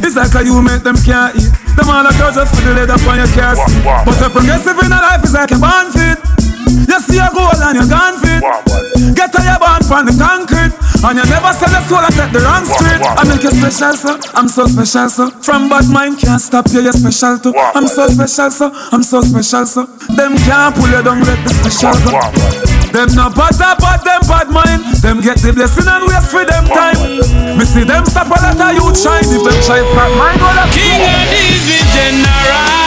[0.04, 1.50] It's like how you make them can't eat.
[1.74, 3.82] Them all a girls just for the leather on your can't see.
[3.82, 6.41] But a progressive in a life is like a band.
[6.72, 8.42] You see a goal and you're gone fit.
[9.16, 10.74] Get a your band from the concrete.
[11.02, 13.02] And you never sell a soul and take the wrong street.
[13.02, 16.82] I make you special, so I'm so special, so From bad mind can't stop you,
[16.82, 17.54] you're special too.
[17.58, 21.50] I'm so special, so I'm so special, so Them can't pull you down, let the
[21.50, 22.14] special go.
[22.94, 24.84] Them no bad up, but them bad mind.
[25.02, 27.58] Them get the blessing and waste for them time.
[27.58, 29.26] Me see them stop a lot of youth shine.
[29.26, 32.81] If them try fat mind, go the King of these the general.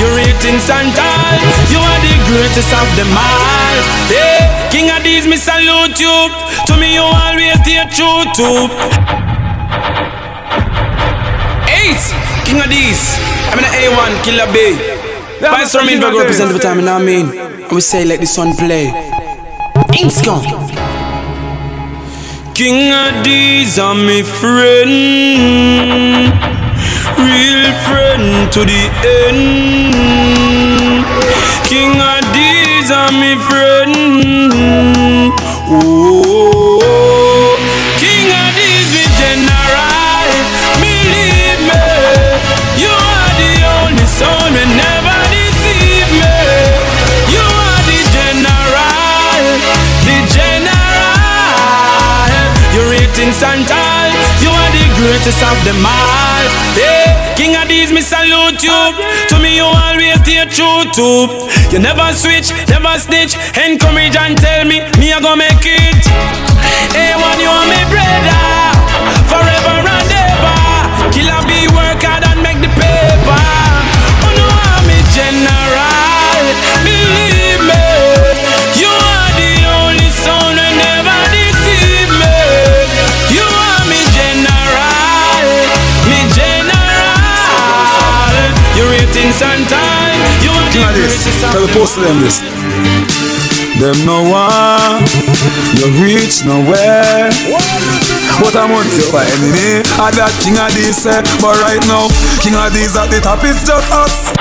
[0.00, 3.76] Your ratings and time, you are the greatest of them all.
[4.08, 6.16] Hey, King Addies, me salute you.
[6.66, 8.48] To me, you always stay true to.
[11.68, 12.00] Eight,
[12.48, 13.20] King Addies.
[13.52, 14.56] I'm in the A1, Killer B.
[15.40, 17.28] Vice from Midburg represent the time, you know what I mean?
[17.36, 18.88] And we say let the sun play.
[20.00, 20.44] Inks gone.
[22.56, 24.90] King Addies are my friend,
[27.20, 28.82] real friend to the
[29.28, 31.04] end.
[31.68, 33.94] King Addies are my friend.
[35.68, 36.55] Oh,
[55.16, 56.44] greatest of them all.
[56.76, 58.80] Hey, King Addies, me salute you.
[59.32, 61.48] To me, you always stay true to.
[61.72, 63.32] You never switch, never snitch.
[63.56, 66.04] Encourage and tell me, me I go make it.
[66.92, 68.44] Hey, one you are my brother,
[69.24, 70.60] forever and ever.
[71.16, 71.65] Killer be
[91.06, 91.22] are King of the this.
[91.22, 92.36] greatest Tell the post to them this.
[93.78, 95.04] Them no one,
[95.76, 97.28] you reach nowhere.
[98.40, 99.84] But I'm on you by enemy.
[100.00, 101.20] I that King Addies, eh.
[101.40, 102.08] but right now,
[102.40, 104.32] King Addies at the top, is just us.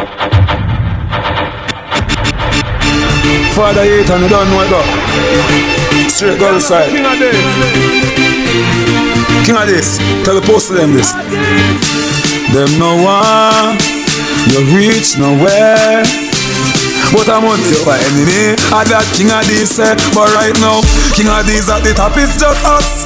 [3.56, 4.82] Father eight and you don't know it go.
[6.08, 6.92] Straight go side.
[6.92, 7.96] King Addies.
[9.46, 11.12] King Addies, tell the post to them this.
[12.52, 13.78] Them no one,
[14.48, 16.25] You reach nowhere.
[17.14, 18.56] But I'm on you by any day.
[18.74, 20.82] I that King Addies say, but right now,
[21.14, 23.06] King Addies at the top, it's just us.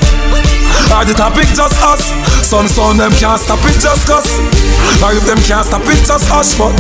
[0.92, 2.02] At the top, it's just us.
[2.48, 4.26] Some sound them can't stop it just us.
[5.04, 6.58] Or if them can't stop it, just us.
[6.58, 6.74] But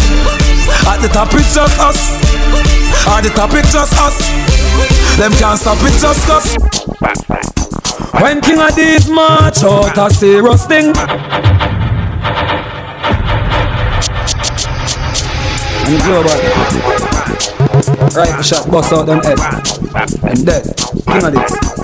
[0.89, 1.99] at the top, it's just us.
[3.05, 4.17] At the top, it's just us.
[5.17, 6.57] Them can't stop it, just us.
[8.22, 10.93] When King Addies march out a serious thing.
[15.91, 16.98] And
[18.16, 19.39] Right, shot, bust out them head.
[20.24, 20.64] And dead.
[21.05, 21.80] King Addies.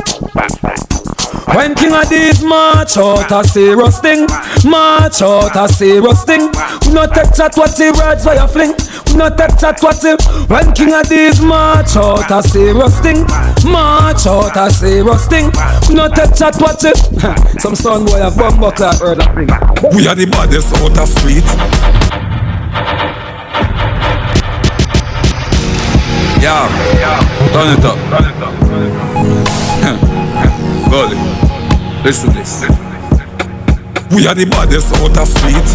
[1.56, 4.28] When King Addies march out a serious thing,
[4.70, 6.52] march out a serious thing.
[6.86, 8.74] We not take chat what the words where you fling.
[9.08, 10.18] We not take chat what the
[10.50, 13.24] when King Addies march out a serious thing,
[13.72, 15.52] march out a serious thing.
[15.88, 16.92] We not take chat what the
[17.60, 19.48] some son boy have bumbo clock heard that thing.
[19.96, 21.95] We are the baddest out the street.
[26.46, 26.70] Yeah,
[27.58, 27.98] turn it up.
[30.94, 31.18] Gully,
[32.06, 32.62] listen this.
[34.14, 35.66] We are the baddest out the street.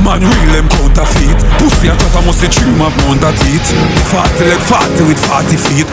[0.00, 1.36] Man, real them counterfeit.
[1.60, 3.76] Pussy and chat must dream of a teeth.
[4.08, 5.84] Forty leg forty with forty feet.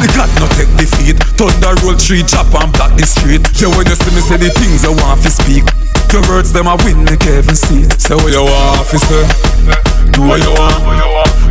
[0.00, 1.20] The God no take defeat.
[1.36, 3.44] Thunder roll tree, chop and block the street.
[3.60, 5.68] Yeah, when you see me say the things I want to speak.
[6.08, 7.84] Your words them a win make heaven see.
[8.00, 9.92] Say what you want, officer.
[10.14, 10.78] Do what you want.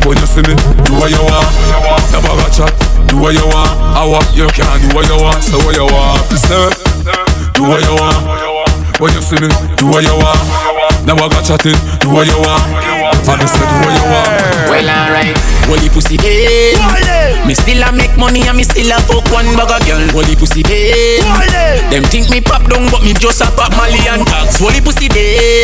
[0.07, 0.55] When you see me,
[0.87, 1.51] do what you want.
[2.11, 2.71] Never got chat.
[3.07, 3.71] Do what you want.
[3.91, 5.43] I want you can do what you want.
[5.43, 6.71] so what you want, officer.
[7.53, 8.99] Do what you want.
[8.99, 11.05] When you see me, do what you want.
[11.05, 11.75] Never got chatting.
[11.99, 12.92] Do what you want.
[13.27, 14.69] Officer, do what you want.
[14.69, 15.37] Well, alright.
[15.67, 16.75] Holy pussy eh.
[16.75, 17.47] hey.
[17.47, 20.03] Me still a make money and me still a fuck one bugger girl.
[20.11, 21.23] Holy pussy eh.
[21.23, 21.79] hey.
[21.87, 24.59] Them think me pop down but me just a pop Molly and tags.
[24.59, 25.63] Holy pussy day.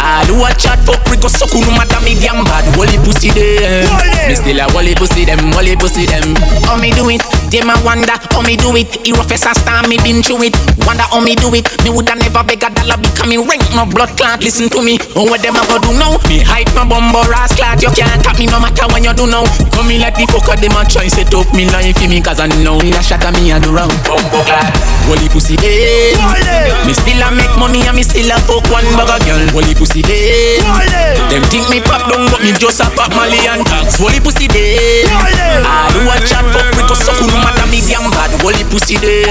[0.00, 2.64] I do a chat fuck we go suck no matter me damn bad.
[2.80, 3.84] Holy pussy eh.
[3.84, 4.28] day.
[4.28, 6.32] Me still a holy pussy them, holy pussy them.
[6.64, 7.20] How me do it?
[7.52, 8.88] Them a wonder how me do it.
[9.04, 10.56] Hero face a star me been through it.
[10.88, 11.68] Wonder how me do it.
[11.84, 14.40] Me woulda never beg a dollar because me rank no blood clot.
[14.40, 14.96] Listen to me.
[15.12, 16.16] Oh what them a go do now?
[16.30, 17.82] Me hype my bumbo clot.
[17.82, 19.44] You can't tap me no matter when you do now.
[19.74, 22.40] Come me like the fucker them a try set up me life for me cause
[22.40, 23.92] I know me a shot at me a do wrong.
[24.06, 24.72] Bumbo clot.
[25.10, 26.14] Holy pussy eh.
[26.16, 26.72] hey.
[26.86, 29.42] Me still a make money and me still a fuck one bugger girl.
[29.52, 30.62] Holy pussy eh.
[30.62, 31.18] hey.
[31.30, 33.98] Them think me pop down but me just a pop Molly and tags.
[33.98, 34.54] Holy pussy eh.
[34.54, 35.62] day.
[35.62, 38.30] I do a chat fuck we go suck no matter me damn bad.
[38.42, 39.26] Holy pussy day.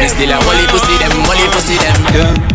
[0.00, 1.96] Me still a holy pussy them, holy pussy them.
[2.14, 2.52] Yeah.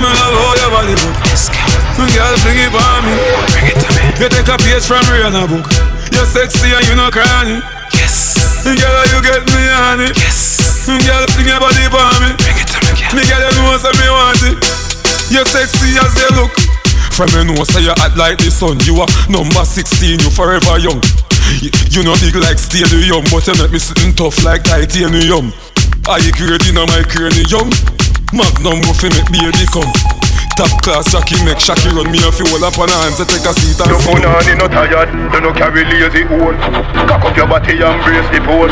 [0.00, 1.69] Me love how your body look.
[2.00, 3.12] Girl, bring it on me.
[3.52, 4.00] Bring it to me.
[4.16, 5.68] You take a page from Rihanna book.
[6.16, 7.60] You're sexy and you know cranny.
[7.92, 8.64] Yes.
[8.64, 10.16] Girl, you get me on it.
[10.16, 10.88] Yes.
[10.88, 12.30] Girl, bring your body on me.
[12.40, 13.12] Bring it to me, girl.
[13.12, 14.56] Me girl, you know say me want it.
[15.28, 16.54] You're sexy as you look.
[17.12, 18.80] From you know say you act like the sun.
[18.88, 21.04] You are number 16, you forever young.
[21.60, 25.52] You, you know big like stadium, but you make me sitting tough like titanium.
[26.08, 27.68] I grade in my cranium.
[28.32, 30.19] Magnum buffy make baby come.
[30.60, 33.16] Top class Jackie make Shaki run me a few up on her hands.
[33.16, 34.12] To take a seat and No sit.
[34.12, 36.52] punani, no tired, you no carry lazy hole
[37.08, 38.68] Cock up your body and brace the pole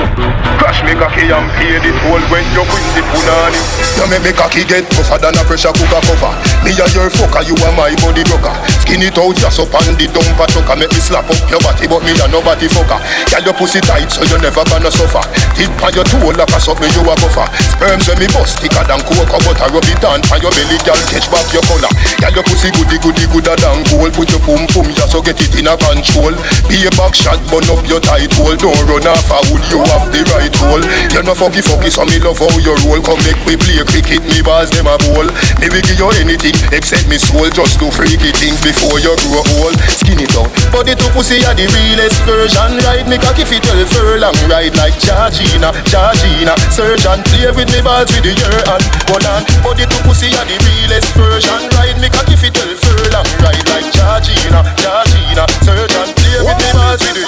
[0.61, 3.61] Crash me cocky and pay the toll when you win the punani
[3.97, 6.31] You make me cocky get tougher than a pressure cooker cover.
[6.61, 8.53] Me and your fucker, you are my body broker.
[8.85, 10.77] Skin it out just up on the dumper trucker.
[10.77, 13.01] Make me slap up your body but me a nobody fucker.
[13.33, 15.25] Girl your pussy tight so you never gonna suffer.
[15.57, 17.49] Tip on your toe like a suck me you a buffer.
[17.75, 19.73] Sperms when me bust thicker than cocoa butter.
[19.73, 21.01] Rub it on on your belly girl.
[21.11, 24.11] Catch back your collar Girl your pussy goody goody gooder than gold.
[24.11, 26.35] Put your pum pum just so get it in a control.
[26.67, 28.59] Be a back shot burn up your tight hole.
[28.59, 30.83] Don't run off wood you have the right hole.
[31.15, 32.99] You're no fucky fucky so me love how you roll.
[33.07, 35.31] Come make me play cricket me balls them a bowl
[35.63, 37.47] Me will give you anything except me soul.
[37.55, 39.79] Just do freaky things before you grow old.
[39.87, 42.83] Skinny it out Body to pussy are the realest version.
[42.83, 44.35] Ride me cocky fit well furlong.
[44.51, 46.59] Ride like Georgina, Georgina.
[46.99, 50.45] And play with me balls with the year and Hold on Body to pussy are
[50.45, 55.45] the realest version Ride me cocky fit well furlong Ride like Georgina, Georgina
[55.99, 57.28] and play me with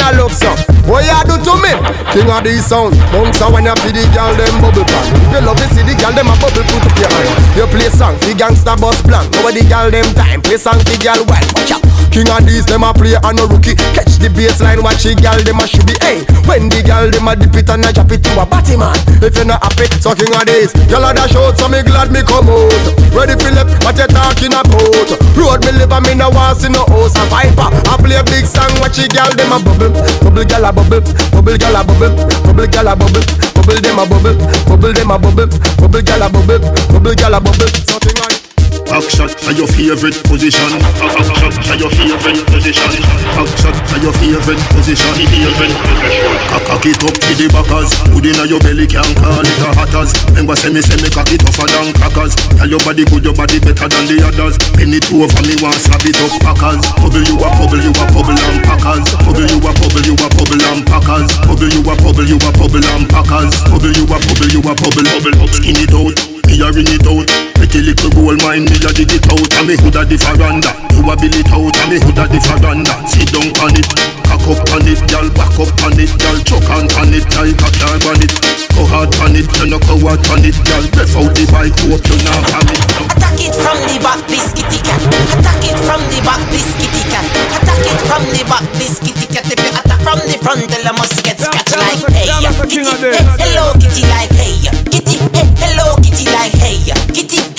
[0.00, 0.50] and look so.
[0.88, 1.72] What you do to me?
[2.12, 2.94] King Addies sound.
[3.12, 5.06] Bounce a when you feel the girl them bubble pan.
[5.32, 7.56] You love to see the girl them a bubble put up your hand.
[7.56, 9.26] You play song, the gangsta boss plan.
[9.40, 11.48] Over the girl them time, play song, the girl wild.
[11.72, 11.93] Out.
[12.14, 13.74] King Addies, them a play and no rookie.
[13.74, 15.98] Catch the baseline, watch the girl, them a should be.
[15.98, 18.78] Hey, when the girl, them a dip it and a drop it to a body
[18.78, 18.94] man.
[19.18, 22.22] If you not happy, so King Addies, y'all a dash out, so me glad me
[22.22, 22.70] come out.
[23.10, 25.10] Ready Philip, what you talking about?
[25.34, 27.18] Road me live, and me no want see no house.
[27.18, 29.90] A viper, I play a big song, watch the girl, them a bubble,
[30.22, 31.02] bubble, girl a bubble,
[31.34, 32.14] bubble, girl a bubble,
[32.46, 33.26] bubble, girl a bubble,
[33.58, 34.38] bubble, them a bubble,
[34.70, 35.50] bubble, them a bubble,
[35.82, 36.62] bubble, girl a bubble,
[36.94, 37.70] bubble, girl a bubble.
[37.90, 38.43] Something on.
[38.84, 40.70] Back shot are your favorite position.
[40.78, 42.92] Back shot are your favorite position.
[43.34, 45.10] Back shot are your favorite position.
[45.18, 46.32] Favorite position.
[46.64, 47.90] Cock it up to the backers.
[48.12, 50.12] Hood inna your belly can call it a hatters.
[50.32, 52.36] Remember say me say me cock it tougher than crackers.
[52.56, 54.60] Tell your body good, your body better than the others.
[54.76, 56.84] Penny two over me want slap it up packers.
[57.00, 59.06] Bubble you a bubble, you a bubble and packers.
[59.24, 61.30] Bubble you a bubble, you a bubble and packers.
[61.48, 63.52] Bubble you a bubble, you a bubble and packers.
[63.68, 65.34] Bubble you a bubble, you a bubble, bubble.
[65.50, 66.16] Skin it out,
[66.46, 67.53] me a ring it out.
[67.74, 69.50] Pretty little gold mine, me a dig it out.
[69.58, 70.70] And me hood a the veranda.
[70.94, 72.94] You a bill it out, and me hood a the veranda.
[73.10, 73.90] Sit down on it,
[74.22, 77.58] cock up on it, girl, back up on it, girl, chuck on on it, like
[77.58, 78.30] a car on it.
[78.78, 80.86] Go hard on it, you no go hard on it, girl.
[80.94, 82.78] Breath out the bike, hope you not have it.
[83.10, 85.02] Attack it from the back, biscuity cat.
[85.34, 87.26] Attack it from the back, biscuity cat.
[87.58, 89.50] Attack it from the back, biscuity cat.
[89.50, 92.30] If you attack from the front, tell them must get scratched like hey.
[92.70, 94.62] Kitty, hey, eh, hello, kitty like hey.
[94.94, 96.78] Kitty, hey, hello, kitty like hey.
[97.10, 97.53] Kitty,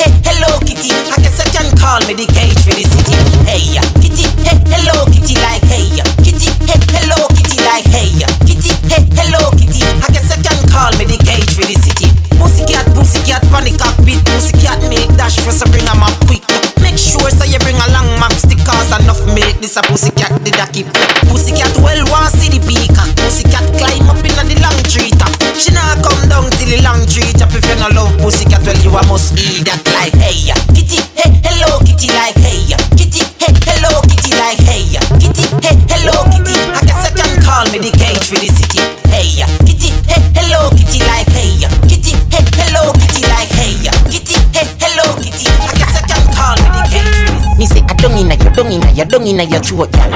[0.90, 1.12] hey.
[1.12, 3.16] I guess I can call me the cage for the city.
[3.46, 6.02] Hey, kitty, hey, hello, kitty like hey.
[6.22, 8.12] Kitty, hey, hello, kitty like hey.
[8.46, 9.82] Kitty, hey, hello, kitty.
[9.82, 12.10] I guess I can call me the cage for the city.
[12.38, 14.20] Pussycat, pussycat, panic cockpit.
[14.26, 16.44] Pussycat make dash for so bring 'em up quick.
[16.82, 19.56] Make sure so you bring along map stickers enough milk.
[19.62, 20.88] This a pussycat did a keep.
[21.30, 23.10] Pussycat well want see the peacock.
[23.22, 25.34] Pussycat climb up inna the long tree top.
[25.58, 27.52] She nah come down till the long tree top.
[27.54, 30.52] If you no love pussycat, well you a must eat that like hey.
[30.76, 32.70] Kitty, hey, hello kitty like hey.
[32.98, 34.86] Kitty, hey, hello kitty like hey.
[35.18, 36.56] Kitty, hey, hello kitty.
[36.76, 38.82] I guess I can call me the cage for the city.
[39.10, 41.66] Hey, kitty, hey, hello kitty like hey.
[41.88, 43.80] Kitty, hey, hello kitty like hey.
[44.12, 45.48] Kitty, hey, hello kitty.
[45.50, 47.58] I guess I can call me the cage.
[47.58, 50.12] Me say I don't inna your, don't inna your, don't inna your throat, girl.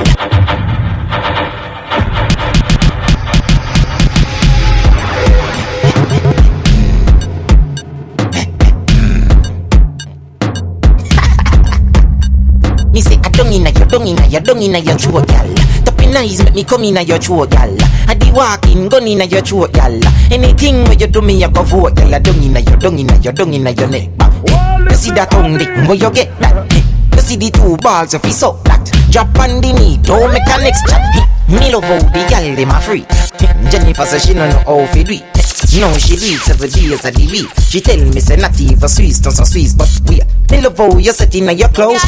[13.40, 15.48] Don't inna your, don't inna your, don't inna your throat, gal.
[15.86, 17.74] Tapping eyes make me come inna your throat, gal.
[18.06, 19.98] I the walking gun inna your throat, gal.
[20.30, 22.20] Anything where you do me, I go vote, gal.
[22.20, 24.10] Don't inna your, don't inna your, don't inna your neck.
[24.90, 26.70] You see that tongue dick, where you get that?
[27.16, 28.84] You see the two balls of his up that.
[29.10, 31.39] Drop on the knee, don't make a next chat.
[31.50, 33.06] Me love how the gal dem a free.
[33.72, 35.24] Jennifer say she no know how to do it.
[35.80, 37.50] No, she do it seven days a the week.
[37.70, 40.22] She tell me say not even Swiss, don't so Swiss, but we.
[40.50, 42.02] Me love how you set inna your clothes.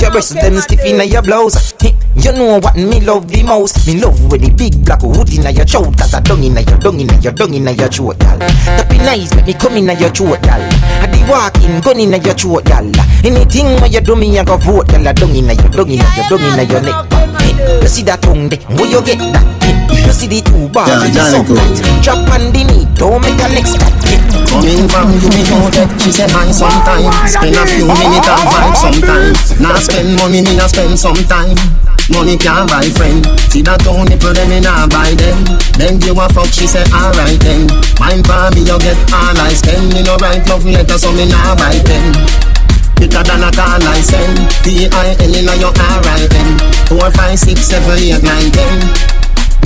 [0.00, 1.74] Your breasts them stiff inna your blouse.
[2.16, 3.86] You know what me love the most.
[3.86, 5.96] Me love with the big black hood inna your throat.
[5.96, 8.38] Cause I dung inna your dung inna your dung inna your throat, gal.
[8.40, 10.60] Tapping nice make me come inna your throat, gal.
[11.00, 12.84] I the walking gun inna your throat, gal.
[13.24, 15.06] Anything where you do me, I go vote, gal.
[15.06, 16.96] I dung inna your dung inna your dung inna your neck.
[17.82, 18.60] You see that tongue there?
[18.78, 19.44] Where you get that?
[19.62, 19.74] Hey,
[20.06, 20.86] You see the two bars?
[20.90, 21.58] Yeah, with the yeah, sun good.
[21.58, 21.78] light.
[22.02, 23.94] Drop on the knee, don't make a next cut.
[24.46, 27.10] Coming from you, me know that she say hi sometimes.
[27.30, 29.38] Spend a few minutes and vibe sometimes.
[29.58, 31.54] Now spend money, me not spend sometime.
[32.10, 33.26] Money can't buy friend.
[33.50, 35.42] See that two nipple, them me not buy them.
[35.74, 37.66] Then you a fuck, she say alright then.
[37.98, 39.90] Mine for me, you get all I spend.
[39.90, 42.14] Me no right love letter, so me not buy pen.
[42.96, 46.48] Bigger than a call I send T-I-N in your R-I-N
[46.88, 48.72] Four, five, six, seven, eight, nine, ten.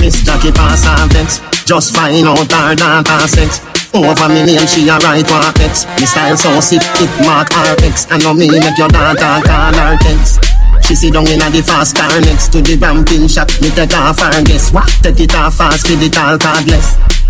[0.01, 1.39] Miss Jackie pass her vex.
[1.65, 3.61] Just find out her data sex.
[3.93, 7.75] Over me name she a write one text Me style so sick it mark her
[7.83, 8.07] ex.
[8.09, 10.41] I know me make your daughter call her text.
[10.87, 13.49] She sit down in a the fast car next to the ramping shop.
[13.61, 14.73] Me take off her guess.
[14.73, 14.89] What?
[15.03, 17.20] Take it off fast, feed it all cardless.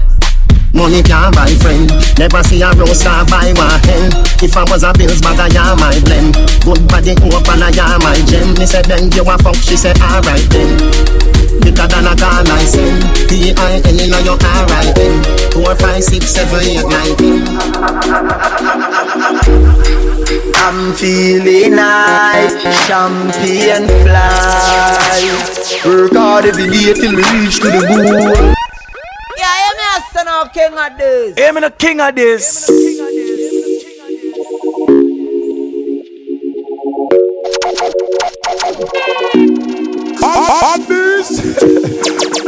[0.73, 1.91] Money can't buy friend.
[2.17, 4.11] Never see a roaster buy one hen.
[4.39, 6.35] If I was a bills I am my blend.
[6.63, 8.55] Good body open, I am my gem.
[8.55, 10.79] Me said then you a fuck, she said alright then.
[11.61, 13.03] Bigger than a I send.
[13.29, 15.23] T-I-N in your R-I-N.
[15.51, 17.47] Four, five, six, seven, eight, nine, ten.
[20.55, 22.55] I'm feeling nice,
[22.87, 25.21] champagne fly.
[25.85, 28.60] Work hard every day till we reach to the goal.
[30.13, 31.37] Yeah, hear me a son of King Addies.
[31.37, 32.69] Hear me the King Addies.
[40.23, 42.41] On this.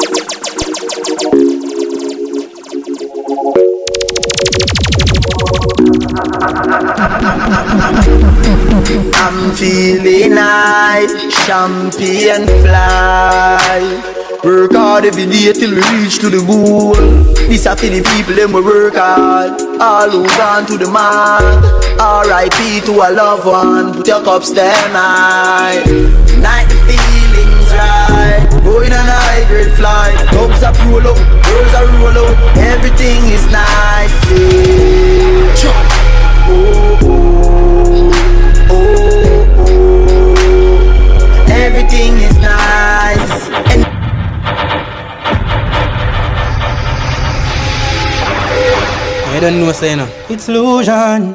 [9.16, 14.02] I'm feeling high, champagne fly.
[14.44, 17.33] Work hard every day till we reach to the goal.
[17.50, 19.62] This a for the people them we work hard.
[19.80, 21.64] All who gone to the mark.
[22.00, 22.82] R.I.P.
[22.88, 23.94] to a loved one.
[23.94, 25.84] Put your cups down high.
[26.42, 28.48] Night the feelings right.
[28.64, 30.16] Going on a high grade flight.
[30.32, 32.58] Dogs are roll up, girls are roll up.
[32.58, 34.16] Everything is nice.
[35.64, 35.84] Yeah.
[36.50, 38.12] Oh, oh, oh,
[38.70, 38.88] oh,
[41.46, 41.46] oh.
[41.50, 43.50] Everything is nice.
[43.72, 43.93] And
[49.34, 50.06] I don't know say no.
[50.30, 51.34] It's illusion.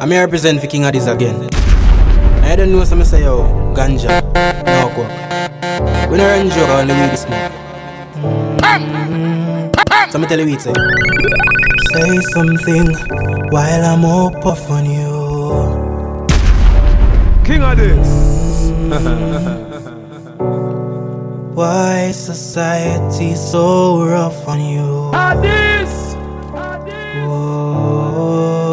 [0.00, 1.36] I'm here represent for King Addies again.
[2.42, 3.44] I don't know some say yo
[3.76, 4.08] ganja,
[4.64, 5.12] no coke.
[6.10, 7.52] We no run joke on the weed smoke.
[10.10, 10.70] So me tell you what say.
[10.70, 10.74] Eh?
[11.92, 12.88] Say something
[13.52, 15.12] while I'm up off on you.
[17.44, 18.12] King Addies.
[21.54, 25.71] Why society so rough on you?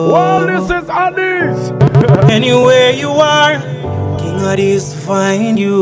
[0.10, 1.69] Well, this is Addies.
[2.31, 3.60] Anywhere you are,
[4.18, 5.77] King Addies find you.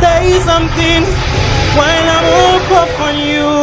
[0.00, 1.04] Say something
[1.78, 3.54] while I'm up off on you.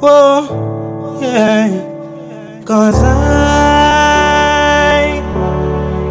[0.00, 1.68] Oh, yeah.
[2.64, 3.12] Cause I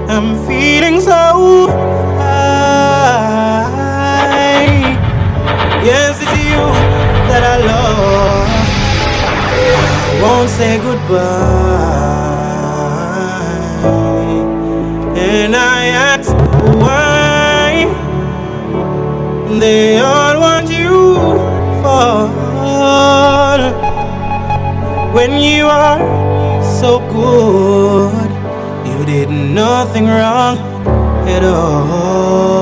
[0.07, 1.84] am feeling so
[10.57, 11.19] say goodbye.
[15.17, 16.31] And I ask
[16.79, 17.85] why
[19.59, 21.15] they all want you
[21.83, 22.29] fall
[25.13, 25.99] when you are
[26.79, 28.31] so good.
[28.89, 30.57] You did nothing wrong
[31.35, 32.55] at all.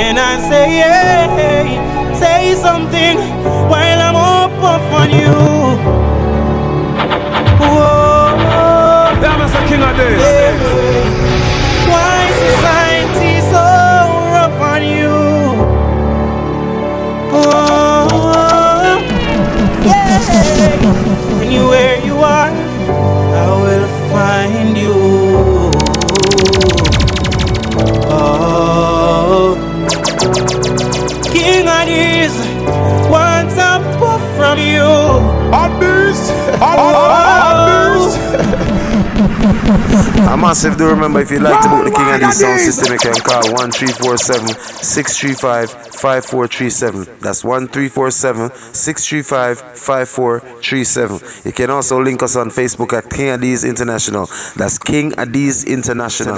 [0.00, 3.16] And I say, yeah, say something
[3.68, 4.52] while I'm up
[5.00, 5.61] on you.
[9.72, 10.20] King Addies.
[10.20, 10.52] Yeah.
[11.88, 13.64] Why society so
[14.34, 15.16] rough on you?
[17.32, 19.00] Oh,
[19.86, 21.40] yeah.
[21.40, 24.98] Anywhere you are, I will find you.
[28.12, 29.56] Oh.
[31.32, 32.34] King Addies
[33.08, 34.90] wants a puff from you.
[35.62, 36.20] Addies,
[36.60, 38.12] Addies.
[39.72, 42.98] A massive do remember if you'd like to book the King Addies sound system, you
[42.98, 44.48] can call 1347
[44.82, 47.04] 635 5437.
[47.20, 51.20] That's 1347 635 5437.
[51.46, 54.26] You can also link us on Facebook at King Addies International.
[54.56, 56.36] That's King Addies International.